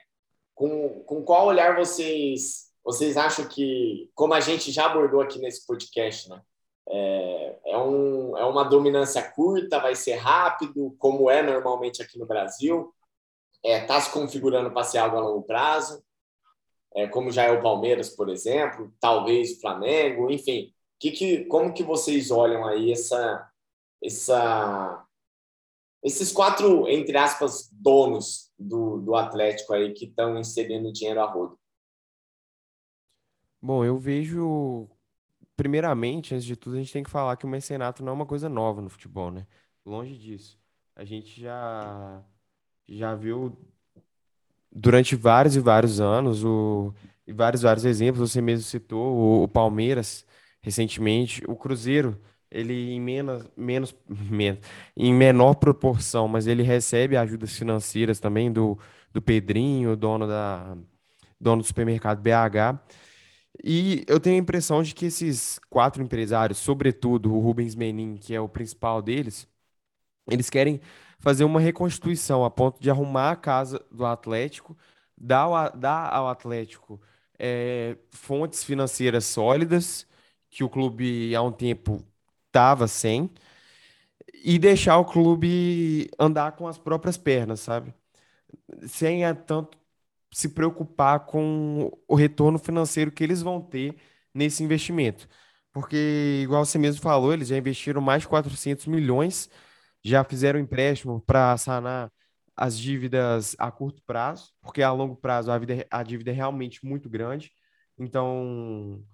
com, 0.54 1.02
com 1.04 1.22
qual 1.22 1.46
olhar 1.46 1.76
vocês 1.76 2.66
vocês 2.86 3.16
acham 3.16 3.48
que, 3.48 4.08
como 4.14 4.32
a 4.32 4.38
gente 4.38 4.70
já 4.70 4.86
abordou 4.86 5.20
aqui 5.20 5.40
nesse 5.40 5.66
podcast, 5.66 6.28
né? 6.28 6.40
É, 6.88 7.58
é, 7.66 7.78
um, 7.78 8.38
é 8.38 8.44
uma 8.44 8.62
dominância 8.62 9.20
curta, 9.32 9.80
vai 9.80 9.96
ser 9.96 10.14
rápido, 10.14 10.94
como 10.96 11.28
é 11.28 11.42
normalmente 11.42 12.00
aqui 12.00 12.16
no 12.16 12.26
Brasil. 12.26 12.94
Está 13.64 13.68
é, 13.68 13.84
tá 13.84 14.00
se 14.00 14.08
configurando 14.12 14.70
para 14.70 14.84
ser 14.84 14.98
algo 14.98 15.16
a 15.16 15.20
longo 15.20 15.42
prazo, 15.42 16.00
é, 16.94 17.08
como 17.08 17.32
já 17.32 17.42
é 17.42 17.50
o 17.50 17.60
Palmeiras, 17.60 18.10
por 18.10 18.28
exemplo, 18.28 18.94
talvez 19.00 19.52
o 19.52 19.60
Flamengo, 19.60 20.30
enfim. 20.30 20.72
Que, 21.00 21.10
que, 21.10 21.44
como 21.46 21.74
que 21.74 21.82
vocês 21.82 22.30
olham 22.30 22.64
aí 22.64 22.92
essa, 22.92 23.50
essa, 24.00 25.04
esses 26.02 26.32
quatro, 26.32 26.88
entre 26.88 27.16
aspas, 27.16 27.68
donos 27.72 28.50
do, 28.59 28.98
do 28.98 29.14
Atlético 29.14 29.72
aí 29.74 29.92
que 29.92 30.06
estão 30.06 30.38
inserindo 30.38 30.92
dinheiro 30.92 31.20
a 31.20 31.30
rodo? 31.30 31.59
Bom, 33.61 33.85
eu 33.85 33.98
vejo, 33.98 34.88
primeiramente, 35.56 36.35
antes 36.35 36.44
de 36.46 36.56
tudo, 36.56 36.76
a 36.76 36.78
gente 36.78 36.92
tem 36.92 37.02
que 37.02 37.11
falar 37.11 37.37
que 37.37 37.44
o 37.44 37.48
mecenato 37.48 38.04
não 38.04 38.12
é 38.12 38.14
uma 38.14 38.26
coisa 38.26 38.48
nova 38.48 38.80
no 38.80 38.90
futebol, 38.90 39.30
né? 39.30 39.46
Longe 39.85 40.16
disso. 40.16 40.59
A 40.94 41.04
gente 41.04 41.40
já, 41.40 42.22
já 42.88 43.14
viu 43.14 43.56
durante 44.70 45.16
vários 45.16 45.56
e 45.56 45.61
vários 45.61 46.00
anos, 46.00 46.44
o, 46.44 46.94
e 47.26 47.32
vários, 47.32 47.62
vários 47.62 47.85
exemplos, 47.85 48.30
você 48.30 48.40
mesmo 48.40 48.64
citou, 48.64 49.14
o, 49.16 49.42
o 49.44 49.48
Palmeiras, 49.48 50.26
recentemente, 50.61 51.42
o 51.48 51.56
Cruzeiro, 51.56 52.20
ele 52.50 52.92
em 52.92 53.00
menos, 53.00 53.44
menos, 53.56 53.94
menos, 54.09 54.61
em 54.96 55.12
menor 55.14 55.54
proporção, 55.54 56.28
mas 56.28 56.46
ele 56.46 56.62
recebe 56.62 57.16
ajudas 57.16 57.56
financeiras 57.56 58.20
também 58.20 58.52
do, 58.52 58.78
do 59.12 59.20
Pedrinho, 59.22 59.96
dono 59.96 60.26
da 60.26 60.76
dono 61.40 61.62
do 61.62 61.66
supermercado 61.66 62.20
BH. 62.20 62.80
E 63.64 64.04
eu 64.06 64.20
tenho 64.20 64.37
a 64.37 64.38
impressão 64.40 64.82
de 64.82 64.94
que 64.94 65.06
esses 65.06 65.59
quatro 65.70 66.02
empresários, 66.02 66.59
sobretudo 66.59 67.35
o 67.35 67.40
Rubens 67.40 67.74
Menin, 67.74 68.16
que 68.16 68.35
é 68.35 68.40
o 68.40 68.48
principal 68.48 69.00
deles, 69.00 69.48
eles 70.30 70.50
querem 70.50 70.80
fazer 71.18 71.44
uma 71.44 71.61
reconstituição 71.61 72.44
a 72.44 72.50
ponto 72.50 72.80
de 72.80 72.90
arrumar 72.90 73.32
a 73.32 73.37
casa 73.37 73.85
do 73.90 74.04
Atlético, 74.04 74.76
dar 75.16 75.42
ao, 75.42 75.76
dar 75.76 76.12
ao 76.12 76.28
Atlético 76.28 77.00
é, 77.38 77.96
fontes 78.11 78.62
financeiras 78.64 79.24
sólidas, 79.24 80.06
que 80.50 80.64
o 80.64 80.68
clube 80.68 81.35
há 81.35 81.42
um 81.42 81.52
tempo 81.52 82.04
estava 82.56 82.88
sem, 82.88 83.30
e 84.44 84.58
deixar 84.58 84.98
o 84.98 85.04
clube 85.04 86.10
andar 86.18 86.52
com 86.52 86.66
as 86.68 86.78
próprias 86.78 87.18
pernas, 87.18 87.60
sabe? 87.60 87.94
Sem 88.88 89.22
tanto 89.46 89.78
se 90.32 90.50
preocupar 90.50 91.20
com 91.26 91.90
o 92.08 92.14
retorno 92.14 92.58
financeiro 92.58 93.12
que 93.12 93.24
eles 93.24 93.42
vão 93.42 93.60
ter 93.60 93.96
nesse 94.34 94.62
investimento. 94.62 95.28
Porque, 95.72 96.40
igual 96.42 96.64
você 96.64 96.78
mesmo 96.78 97.02
falou, 97.02 97.32
eles 97.32 97.48
já 97.48 97.58
investiram 97.58 98.00
mais 98.00 98.22
de 98.22 98.28
400 98.28 98.86
milhões, 98.86 99.50
já 100.02 100.24
fizeram 100.24 100.58
empréstimo 100.58 101.20
para 101.20 101.56
sanar 101.58 102.10
as 102.56 102.78
dívidas 102.78 103.54
a 103.58 103.70
curto 103.70 104.02
prazo, 104.06 104.52
porque 104.62 104.82
a 104.82 104.92
longo 104.92 105.16
prazo 105.16 105.50
a, 105.52 105.58
vida, 105.58 105.86
a 105.90 106.02
dívida 106.02 106.30
é 106.30 106.34
realmente 106.34 106.84
muito 106.86 107.08
grande. 107.10 107.52
Então, 107.98 109.04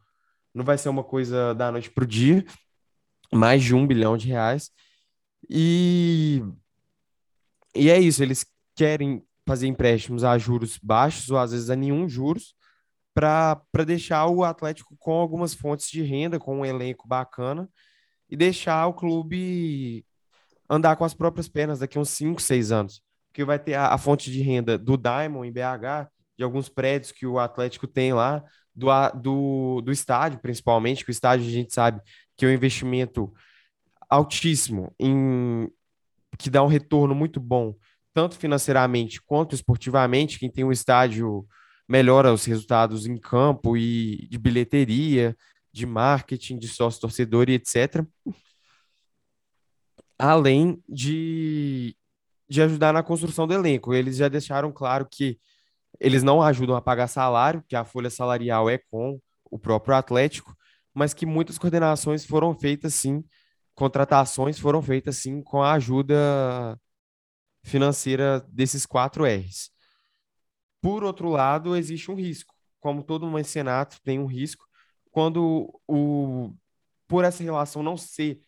não 0.54 0.64
vai 0.64 0.78
ser 0.78 0.88
uma 0.88 1.04
coisa 1.04 1.54
da 1.54 1.72
noite 1.72 1.90
para 1.90 2.04
o 2.04 2.06
dia, 2.06 2.44
mais 3.32 3.62
de 3.62 3.74
um 3.74 3.86
bilhão 3.86 4.16
de 4.16 4.28
reais. 4.28 4.70
E, 5.48 6.42
e 7.74 7.90
é 7.90 7.98
isso, 7.98 8.22
eles 8.22 8.46
querem 8.74 9.22
fazer 9.46 9.66
empréstimos 9.66 10.24
a 10.24 10.38
juros 10.38 10.78
baixos 10.82 11.30
ou 11.30 11.38
às 11.38 11.52
vezes 11.52 11.70
a 11.70 11.76
nenhum 11.76 12.08
juros 12.08 12.54
para 13.14 13.84
deixar 13.86 14.26
o 14.26 14.44
Atlético 14.44 14.96
com 14.98 15.12
algumas 15.12 15.54
fontes 15.54 15.90
de 15.90 16.02
renda, 16.02 16.38
com 16.38 16.60
um 16.60 16.64
elenco 16.64 17.06
bacana 17.06 17.68
e 18.30 18.36
deixar 18.36 18.86
o 18.86 18.94
clube 18.94 20.04
andar 20.68 20.96
com 20.96 21.04
as 21.04 21.12
próprias 21.12 21.48
pernas 21.48 21.80
daqui 21.80 21.98
uns 21.98 22.08
5, 22.10 22.40
6 22.40 22.72
anos. 22.72 23.02
Porque 23.28 23.44
vai 23.44 23.58
ter 23.58 23.74
a, 23.74 23.88
a, 23.88 23.98
fonte 23.98 24.30
de 24.30 24.40
renda 24.40 24.78
do 24.78 24.96
Diamond 24.96 25.46
em 25.46 25.52
BH, 25.52 26.08
de 26.38 26.44
alguns 26.44 26.68
prédios 26.68 27.12
que 27.12 27.26
o 27.26 27.38
Atlético 27.38 27.86
tem 27.86 28.12
lá, 28.14 28.42
do, 28.74 28.88
do, 29.14 29.80
do 29.82 29.92
estádio, 29.92 30.38
principalmente, 30.40 31.04
que 31.04 31.10
o 31.10 31.12
estádio 31.12 31.46
a 31.46 31.50
gente 31.50 31.74
sabe 31.74 32.00
que 32.36 32.44
é 32.44 32.48
um 32.48 32.52
investimento 32.52 33.32
altíssimo, 34.08 34.94
em, 34.98 35.70
que 36.38 36.50
dá 36.50 36.62
um 36.62 36.68
retorno 36.68 37.14
muito 37.14 37.40
bom 37.40 37.74
tanto 38.14 38.36
financeiramente 38.36 39.20
quanto 39.22 39.54
esportivamente. 39.54 40.38
Quem 40.38 40.50
tem 40.50 40.64
um 40.64 40.72
estádio 40.72 41.46
melhora 41.88 42.32
os 42.32 42.44
resultados 42.44 43.06
em 43.06 43.16
campo 43.16 43.76
e 43.76 44.26
de 44.28 44.38
bilheteria, 44.38 45.36
de 45.72 45.86
marketing, 45.86 46.58
de 46.58 46.68
sócio-torcedor 46.68 47.48
e 47.48 47.54
etc. 47.54 48.04
Além 50.18 50.82
de, 50.88 51.96
de 52.48 52.62
ajudar 52.62 52.92
na 52.92 53.02
construção 53.02 53.46
do 53.46 53.54
elenco. 53.54 53.94
Eles 53.94 54.16
já 54.16 54.28
deixaram 54.28 54.70
claro 54.70 55.06
que 55.10 55.38
eles 56.00 56.22
não 56.22 56.42
ajudam 56.42 56.76
a 56.76 56.82
pagar 56.82 57.08
salário, 57.08 57.64
que 57.66 57.76
a 57.76 57.84
folha 57.84 58.10
salarial 58.10 58.68
é 58.68 58.78
com 58.78 59.20
o 59.50 59.58
próprio 59.58 59.94
Atlético, 59.94 60.56
mas 60.94 61.14
que 61.14 61.26
muitas 61.26 61.58
coordenações 61.58 62.24
foram 62.24 62.54
feitas 62.54 62.94
sim, 62.94 63.24
contratações 63.74 64.58
foram 64.58 64.82
feitas 64.82 65.16
sim 65.16 65.42
com 65.42 65.62
a 65.62 65.72
ajuda 65.72 66.78
financeira 67.64 68.40
desses 68.48 68.84
quatro 68.84 69.24
R's. 69.24 69.70
Por 70.80 71.04
outro 71.04 71.28
lado, 71.28 71.76
existe 71.76 72.10
um 72.10 72.14
risco. 72.14 72.54
Como 72.80 73.04
todo 73.04 73.30
mecenato 73.30 74.00
tem 74.02 74.18
um 74.18 74.26
risco, 74.26 74.66
quando 75.10 75.80
o 75.86 76.52
por 77.06 77.24
essa 77.24 77.42
relação 77.42 77.82
não 77.82 77.96
ser 77.96 78.42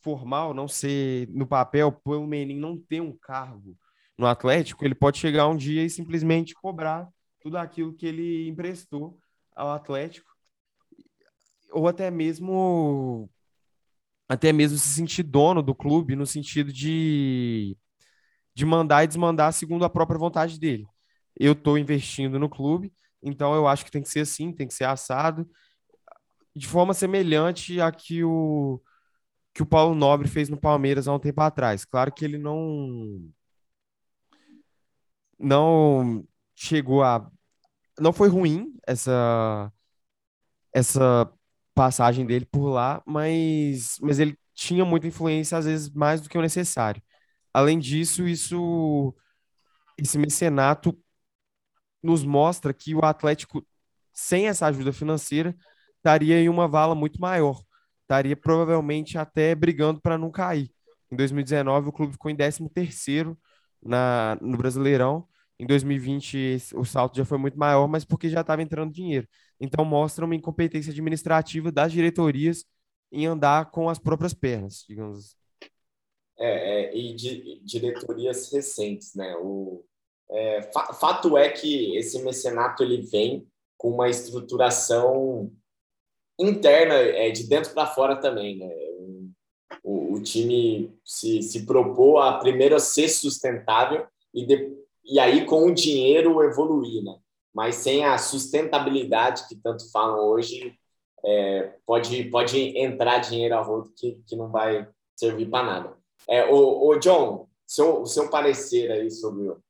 formal, 0.00 0.52
não 0.52 0.66
ser 0.66 1.28
no 1.28 1.46
papel, 1.46 1.92
por 1.92 2.16
o 2.16 2.26
Menin 2.26 2.58
não 2.58 2.76
ter 2.76 3.00
um 3.00 3.16
cargo 3.16 3.78
no 4.18 4.26
Atlético, 4.26 4.84
ele 4.84 4.94
pode 4.94 5.18
chegar 5.18 5.46
um 5.46 5.56
dia 5.56 5.84
e 5.84 5.90
simplesmente 5.90 6.52
cobrar 6.54 7.08
tudo 7.40 7.56
aquilo 7.56 7.94
que 7.94 8.06
ele 8.06 8.48
emprestou 8.48 9.18
ao 9.54 9.70
Atlético, 9.70 10.28
ou 11.70 11.88
até 11.88 12.10
mesmo 12.10 13.30
até 14.28 14.52
mesmo 14.52 14.78
se 14.78 14.88
sentir 14.88 15.22
dono 15.22 15.62
do 15.62 15.74
clube 15.74 16.16
no 16.16 16.26
sentido 16.26 16.72
de 16.72 17.76
de 18.54 18.66
mandar 18.66 19.04
e 19.04 19.06
desmandar 19.06 19.52
segundo 19.52 19.84
a 19.84 19.90
própria 19.90 20.18
vontade 20.18 20.58
dele. 20.58 20.86
Eu 21.38 21.52
estou 21.52 21.78
investindo 21.78 22.38
no 22.40 22.48
clube, 22.50 22.92
então 23.22 23.54
eu 23.54 23.68
acho 23.68 23.84
que 23.84 23.90
tem 23.90 24.02
que 24.02 24.08
ser 24.08 24.20
assim, 24.20 24.52
tem 24.52 24.66
que 24.66 24.74
ser 24.74 24.84
assado, 24.84 25.48
de 26.56 26.66
forma 26.66 26.94
semelhante 26.94 27.80
a 27.80 27.92
que 27.92 28.24
o 28.24 28.82
que 29.54 29.62
o 29.62 29.66
Paulo 29.66 29.94
Nobre 29.94 30.28
fez 30.28 30.48
no 30.48 30.60
Palmeiras 30.60 31.08
há 31.08 31.14
um 31.14 31.18
tempo 31.18 31.40
atrás. 31.40 31.84
Claro 31.84 32.12
que 32.12 32.24
ele 32.24 32.38
não 32.38 33.30
não 35.38 36.26
chegou 36.54 37.02
a 37.02 37.30
não 37.98 38.12
foi 38.12 38.28
ruim 38.28 38.74
essa 38.86 39.72
essa 40.72 41.32
passagem 41.78 42.26
dele 42.26 42.44
por 42.46 42.68
lá, 42.70 43.02
mas 43.06 43.98
mas 44.02 44.18
ele 44.18 44.36
tinha 44.54 44.84
muita 44.84 45.06
influência 45.06 45.56
às 45.58 45.64
vezes 45.66 45.90
mais 45.90 46.20
do 46.20 46.28
que 46.28 46.36
o 46.38 46.42
necessário. 46.42 47.02
Além 47.54 47.78
disso, 47.78 48.26
isso 48.28 49.14
esse 49.98 50.18
mecenato 50.18 50.96
nos 52.02 52.24
mostra 52.24 52.72
que 52.72 52.94
o 52.94 53.04
Atlético, 53.04 53.66
sem 54.12 54.48
essa 54.48 54.66
ajuda 54.66 54.92
financeira, 54.92 55.56
estaria 55.96 56.40
em 56.40 56.48
uma 56.48 56.68
vala 56.68 56.94
muito 56.94 57.20
maior. 57.20 57.62
Estaria 58.02 58.36
provavelmente 58.36 59.18
até 59.18 59.54
brigando 59.54 60.00
para 60.00 60.16
não 60.18 60.30
cair. 60.30 60.70
Em 61.10 61.16
2019, 61.16 61.88
o 61.88 61.92
clube 61.92 62.12
ficou 62.12 62.30
em 62.30 62.36
13º 62.36 63.38
na, 63.82 64.36
no 64.40 64.56
Brasileirão. 64.56 65.26
Em 65.58 65.66
2020, 65.66 66.56
o 66.74 66.84
salto 66.84 67.16
já 67.16 67.24
foi 67.24 67.38
muito 67.38 67.58
maior, 67.58 67.86
mas 67.88 68.04
porque 68.04 68.28
já 68.28 68.40
estava 68.42 68.62
entrando 68.62 68.92
dinheiro. 68.92 69.26
Então, 69.60 69.84
mostra 69.84 70.24
uma 70.24 70.34
incompetência 70.34 70.90
administrativa 70.90 71.72
das 71.72 71.92
diretorias 71.92 72.64
em 73.10 73.26
andar 73.26 73.70
com 73.70 73.88
as 73.88 73.98
próprias 73.98 74.34
pernas, 74.34 74.84
digamos 74.88 75.18
assim. 75.18 75.36
É, 76.38 76.84
é, 76.84 76.96
e 76.96 77.14
de, 77.14 77.60
diretorias 77.64 78.52
recentes, 78.52 79.14
né? 79.14 79.34
O, 79.38 79.84
é, 80.30 80.62
fa, 80.72 80.92
fato 80.92 81.36
é 81.36 81.48
que 81.48 81.96
esse 81.96 82.22
mecenato 82.22 82.82
ele 82.82 83.02
vem 83.02 83.46
com 83.76 83.90
uma 83.90 84.08
estruturação 84.08 85.50
interna, 86.38 86.94
é, 86.94 87.30
de 87.30 87.48
dentro 87.48 87.72
para 87.72 87.86
fora 87.86 88.16
também. 88.16 88.58
Né? 88.58 88.68
O, 89.82 90.14
o, 90.14 90.22
time 90.22 90.92
se, 91.04 91.42
se 91.42 91.66
propôs 91.66 92.24
a 92.24 92.38
primeiro 92.38 92.78
ser 92.78 93.08
sustentável 93.08 94.06
e, 94.32 94.46
de, 94.46 94.76
e 95.04 95.18
aí 95.18 95.44
com 95.44 95.64
o 95.66 95.74
dinheiro 95.74 96.42
evoluir, 96.42 97.02
né? 97.02 97.18
Mas 97.58 97.74
sem 97.74 98.04
a 98.04 98.16
sustentabilidade 98.16 99.48
que 99.48 99.56
tanto 99.56 99.90
falam 99.90 100.24
hoje, 100.28 100.78
é, 101.24 101.74
pode, 101.84 102.30
pode 102.30 102.56
entrar 102.78 103.18
dinheiro 103.18 103.56
a 103.56 103.60
rodo 103.60 103.92
que, 103.96 104.22
que 104.28 104.36
não 104.36 104.48
vai 104.48 104.88
servir 105.16 105.50
para 105.50 105.66
nada. 105.66 105.96
É, 106.28 106.44
o, 106.44 106.86
o 106.86 106.96
John, 107.00 107.48
seu, 107.66 108.06
seu 108.06 108.30
parecer 108.30 108.92
aí 108.92 109.10
sobre 109.10 109.48
o. 109.48 109.60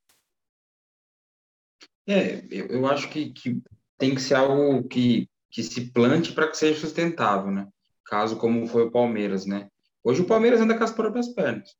É, 2.06 2.44
eu, 2.50 2.66
eu 2.66 2.86
acho 2.86 3.08
que, 3.08 3.30
que 3.30 3.58
tem 3.96 4.14
que 4.14 4.20
ser 4.20 4.34
algo 4.34 4.86
que, 4.86 5.26
que 5.50 5.62
se 5.62 5.90
plante 5.90 6.32
para 6.32 6.48
que 6.48 6.58
seja 6.58 6.78
sustentável, 6.78 7.50
né? 7.50 7.66
Caso 8.04 8.36
como 8.36 8.66
foi 8.66 8.82
o 8.82 8.90
Palmeiras, 8.90 9.46
né? 9.46 9.66
Hoje 10.04 10.20
o 10.20 10.26
Palmeiras 10.26 10.60
anda 10.60 10.76
com 10.76 10.84
as 10.84 10.92
próprias 10.92 11.28
pernas. 11.28 11.74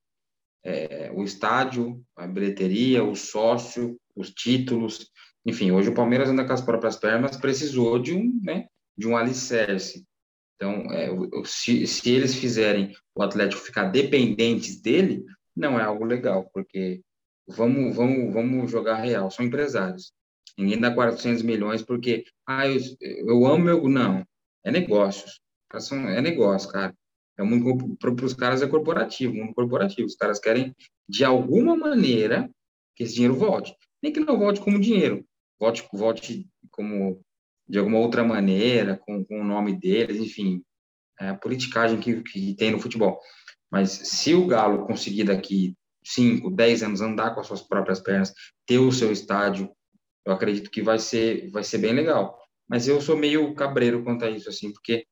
É, 0.64 1.12
o 1.14 1.22
estádio, 1.22 2.02
a 2.16 2.26
bilheteria, 2.26 3.04
o 3.04 3.14
sócio, 3.14 4.00
os 4.16 4.30
títulos, 4.30 5.10
enfim, 5.46 5.70
hoje 5.70 5.88
o 5.88 5.94
Palmeiras 5.94 6.28
anda 6.28 6.44
com 6.44 6.52
as 6.52 6.60
próprias 6.60 6.96
pernas, 6.96 7.36
precisou 7.36 7.98
de 7.98 8.14
um, 8.14 8.40
né, 8.42 8.66
de 8.96 9.06
um 9.06 9.16
alicerce. 9.16 10.04
Então, 10.56 10.92
é, 10.92 11.08
se, 11.44 11.86
se 11.86 12.10
eles 12.10 12.34
fizerem 12.34 12.92
o 13.14 13.22
Atlético 13.22 13.62
ficar 13.62 13.84
dependentes 13.84 14.80
dele, 14.80 15.24
não 15.56 15.78
é 15.78 15.84
algo 15.84 16.04
legal, 16.04 16.50
porque 16.52 17.00
vamos, 17.46 17.94
vamos, 17.94 18.32
vamos 18.32 18.70
jogar 18.70 18.96
real, 18.96 19.30
são 19.30 19.44
empresários. 19.44 20.12
Ninguém 20.58 20.80
dá 20.80 20.92
400 20.92 21.42
milhões 21.42 21.82
porque, 21.82 22.24
ah, 22.46 22.66
eu, 22.66 22.80
eu 23.00 23.46
amo 23.46 23.64
meu. 23.64 23.88
Não, 23.88 24.24
é 24.64 24.70
negócios. 24.72 25.40
É 25.72 26.20
negócio, 26.20 26.70
cara. 26.70 26.94
É 27.38 27.42
muito 27.44 27.96
para 27.96 28.10
os 28.10 28.34
caras 28.34 28.62
é 28.62 28.66
corporativo, 28.66 29.34
mundo 29.34 29.54
corporativo. 29.54 30.06
Os 30.06 30.16
caras 30.16 30.40
querem 30.40 30.74
de 31.08 31.24
alguma 31.24 31.76
maneira 31.76 32.50
que 32.96 33.04
esse 33.04 33.14
dinheiro 33.14 33.36
volte. 33.36 33.72
Nem 34.02 34.12
que 34.12 34.20
não 34.20 34.38
volte 34.38 34.60
como 34.60 34.80
dinheiro, 34.80 35.24
volte, 35.58 35.86
volte 35.92 36.48
como 36.70 37.20
de 37.68 37.78
alguma 37.78 37.98
outra 37.98 38.24
maneira, 38.24 38.96
com, 38.96 39.24
com 39.24 39.40
o 39.40 39.44
nome 39.44 39.78
deles, 39.78 40.18
enfim, 40.18 40.62
é 41.20 41.28
a 41.28 41.34
politicagem 41.34 42.00
que, 42.00 42.22
que 42.22 42.54
tem 42.54 42.70
no 42.70 42.80
futebol. 42.80 43.20
Mas 43.70 43.90
se 43.90 44.34
o 44.34 44.46
Galo 44.46 44.86
conseguir 44.86 45.24
daqui 45.24 45.74
5, 46.04 46.50
10 46.50 46.82
anos 46.84 47.00
andar 47.00 47.34
com 47.34 47.40
as 47.40 47.46
suas 47.46 47.60
próprias 47.60 48.00
pernas, 48.00 48.32
ter 48.66 48.78
o 48.78 48.90
seu 48.90 49.12
estádio, 49.12 49.70
eu 50.24 50.32
acredito 50.32 50.70
que 50.70 50.80
vai 50.80 50.98
ser, 50.98 51.50
vai 51.50 51.62
ser 51.62 51.78
bem 51.78 51.92
legal. 51.92 52.38
Mas 52.68 52.88
eu 52.88 53.00
sou 53.00 53.16
meio 53.16 53.54
cabreiro 53.54 54.02
quanto 54.02 54.24
a 54.24 54.30
isso, 54.30 54.48
assim, 54.48 54.72
porque 54.72 55.06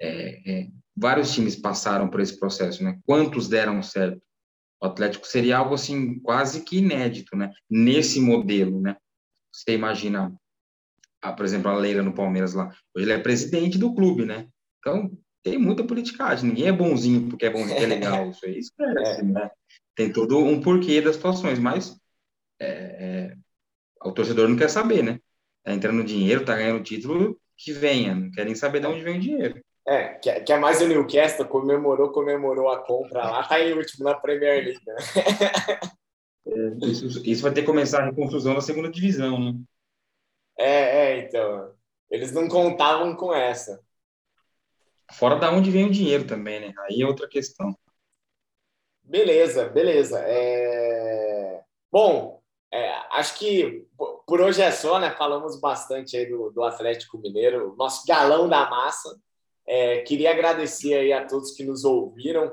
é, 0.00 0.50
é, 0.50 0.68
vários 0.96 1.32
times 1.32 1.56
passaram 1.56 2.08
por 2.08 2.20
esse 2.20 2.38
processo, 2.38 2.84
né? 2.84 2.98
Quantos 3.04 3.48
deram 3.48 3.82
certo? 3.82 4.20
O 4.86 4.88
Atlético 4.88 5.26
seria 5.26 5.58
algo 5.58 5.74
assim 5.74 6.20
quase 6.20 6.62
que 6.62 6.78
inédito, 6.78 7.36
né? 7.36 7.52
Nesse 7.68 8.20
modelo, 8.20 8.80
né? 8.80 8.96
Você 9.52 9.72
imagina 9.72 10.32
a, 11.20 11.32
por 11.32 11.44
exemplo, 11.44 11.68
a 11.70 11.74
Leila 11.74 12.04
no 12.04 12.14
Palmeiras 12.14 12.54
lá. 12.54 12.68
Hoje 12.94 13.04
ele 13.04 13.12
é 13.12 13.18
presidente 13.18 13.78
do 13.78 13.92
clube, 13.92 14.24
né? 14.24 14.48
Então, 14.78 15.10
tem 15.42 15.58
muita 15.58 15.82
politicagem. 15.82 16.48
Ninguém 16.48 16.68
é 16.68 16.72
bonzinho 16.72 17.28
porque 17.28 17.46
é 17.46 17.50
bonzinho, 17.50 17.82
é 17.82 17.86
legal. 17.86 18.30
Isso 18.30 18.46
aí 18.46 18.58
esquece, 18.58 19.24
né? 19.24 19.50
Tem 19.96 20.12
todo 20.12 20.38
um 20.38 20.60
porquê 20.60 21.00
das 21.00 21.16
situações, 21.16 21.58
mas 21.58 21.98
é, 22.60 22.68
é, 22.68 23.36
o 24.04 24.12
torcedor 24.12 24.48
não 24.48 24.56
quer 24.56 24.68
saber, 24.68 25.02
né? 25.02 25.18
Tá 25.64 25.72
entrando 25.74 26.04
dinheiro, 26.04 26.44
tá 26.44 26.54
ganhando 26.54 26.84
título, 26.84 27.40
que 27.56 27.72
venha. 27.72 28.14
Não 28.14 28.30
querem 28.30 28.54
saber 28.54 28.80
de 28.80 28.86
onde 28.86 29.02
vem 29.02 29.18
o 29.18 29.20
dinheiro. 29.20 29.60
É, 29.88 30.14
que, 30.14 30.40
que 30.40 30.52
é 30.52 30.58
mais 30.58 30.80
o 30.80 30.88
Newcastle 30.88 31.46
comemorou, 31.46 32.10
comemorou 32.10 32.68
a 32.68 32.82
compra 32.82 33.30
lá, 33.30 33.44
tá 33.46 33.60
em 33.60 33.72
último 33.72 34.04
na 34.04 34.14
Premier 34.14 34.64
League, 34.64 34.80
né? 34.84 34.96
é, 36.48 36.86
isso, 36.86 37.24
isso 37.24 37.42
vai 37.42 37.52
ter 37.52 37.60
que 37.60 37.66
começar 37.66 38.02
a 38.02 38.06
reconstrução 38.06 38.54
na 38.54 38.60
segunda 38.60 38.90
divisão, 38.90 39.38
né? 39.38 39.54
É, 40.58 40.66
é, 40.66 41.18
então. 41.18 41.72
Eles 42.10 42.32
não 42.32 42.48
contavam 42.48 43.14
com 43.14 43.34
essa. 43.34 43.80
Fora 45.12 45.36
da 45.36 45.50
onde 45.52 45.70
vem 45.70 45.86
o 45.86 45.90
dinheiro 45.90 46.26
também, 46.26 46.60
né? 46.60 46.74
Aí 46.80 47.02
é 47.02 47.06
outra 47.06 47.28
questão. 47.28 47.76
Beleza, 49.02 49.68
beleza. 49.68 50.18
É... 50.20 51.62
Bom, 51.92 52.42
é, 52.72 52.90
acho 53.12 53.38
que 53.38 53.86
por 54.26 54.40
hoje 54.40 54.60
é 54.60 54.70
só, 54.72 54.98
né? 54.98 55.10
Falamos 55.12 55.60
bastante 55.60 56.16
aí 56.16 56.26
do, 56.26 56.50
do 56.50 56.64
Atlético 56.64 57.18
Mineiro, 57.18 57.74
nosso 57.76 58.04
galão 58.06 58.48
da 58.48 58.68
massa. 58.68 59.16
É, 59.68 60.00
queria 60.02 60.30
agradecer 60.30 60.94
aí 60.94 61.12
a 61.12 61.26
todos 61.26 61.52
que 61.52 61.64
nos 61.64 61.84
ouviram. 61.84 62.52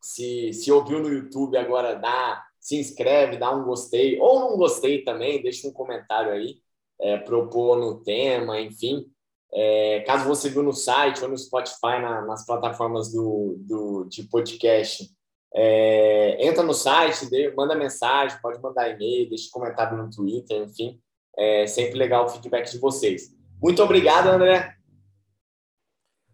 Se, 0.00 0.52
se 0.52 0.72
ouviu 0.72 1.00
no 1.00 1.08
YouTube 1.08 1.56
agora, 1.56 1.94
dá, 1.94 2.42
se 2.58 2.76
inscreve, 2.76 3.36
dá 3.36 3.54
um 3.54 3.64
gostei, 3.64 4.18
ou 4.18 4.40
não 4.40 4.56
gostei 4.56 5.04
também, 5.04 5.42
deixa 5.42 5.68
um 5.68 5.72
comentário 5.72 6.32
aí 6.32 6.56
é, 7.00 7.18
propor 7.18 7.78
no 7.78 8.02
tema, 8.02 8.60
enfim. 8.60 9.06
É, 9.52 10.00
caso 10.00 10.28
você 10.28 10.48
viu 10.48 10.62
no 10.62 10.72
site 10.72 11.22
ou 11.22 11.28
no 11.28 11.36
Spotify, 11.36 12.00
na, 12.00 12.22
nas 12.22 12.46
plataformas 12.46 13.12
do, 13.12 13.56
do, 13.58 14.04
de 14.04 14.24
podcast, 14.24 15.10
é, 15.52 16.46
entra 16.46 16.62
no 16.62 16.72
site, 16.72 17.28
dê, 17.28 17.52
manda 17.52 17.74
mensagem, 17.74 18.38
pode 18.40 18.60
mandar 18.60 18.88
e-mail, 18.88 19.28
deixa 19.28 19.50
comentário 19.50 19.96
no 19.96 20.10
Twitter, 20.10 20.62
enfim. 20.62 21.00
É 21.36 21.66
sempre 21.66 21.98
legal 21.98 22.26
o 22.26 22.28
feedback 22.28 22.70
de 22.70 22.78
vocês. 22.78 23.34
Muito 23.60 23.82
obrigado, 23.82 24.28
André. 24.28 24.79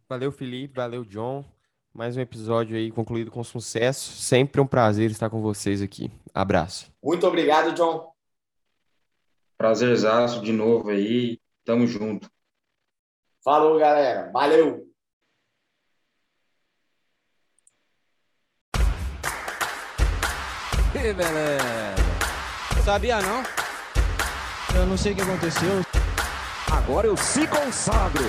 Valeu, 0.09 0.31
Felipe. 0.31 0.75
Valeu, 0.77 1.05
John. 1.05 1.45
Mais 1.93 2.17
um 2.17 2.21
episódio 2.21 2.77
aí 2.77 2.93
concluído 2.93 3.31
com 3.31 3.43
sucesso. 3.43 4.13
Sempre 4.13 4.61
um 4.61 4.67
prazer 4.67 5.11
estar 5.11 5.29
com 5.29 5.43
vocês 5.43 5.83
aqui. 5.83 6.11
Abraço. 6.33 6.93
Muito 7.03 7.27
obrigado, 7.27 7.75
John. 7.75 8.13
Prazerzaço 9.59 10.43
de 10.43 10.53
novo 10.53 10.91
aí. 10.91 11.41
Tamo 11.65 11.87
junto. 11.87 12.31
Falou, 13.43 13.79
galera. 13.79 14.31
Valeu! 14.31 14.87
Que 20.93 21.13
beleza! 21.13 21.97
Sabia 22.85 23.21
não? 23.21 23.43
Eu 24.75 24.87
não 24.87 24.97
sei 24.97 25.13
o 25.13 25.17
que 25.17 25.23
aconteceu. 25.23 25.83
Agora 26.71 27.07
eu 27.07 27.17
se 27.17 27.47
consagro. 27.49 28.25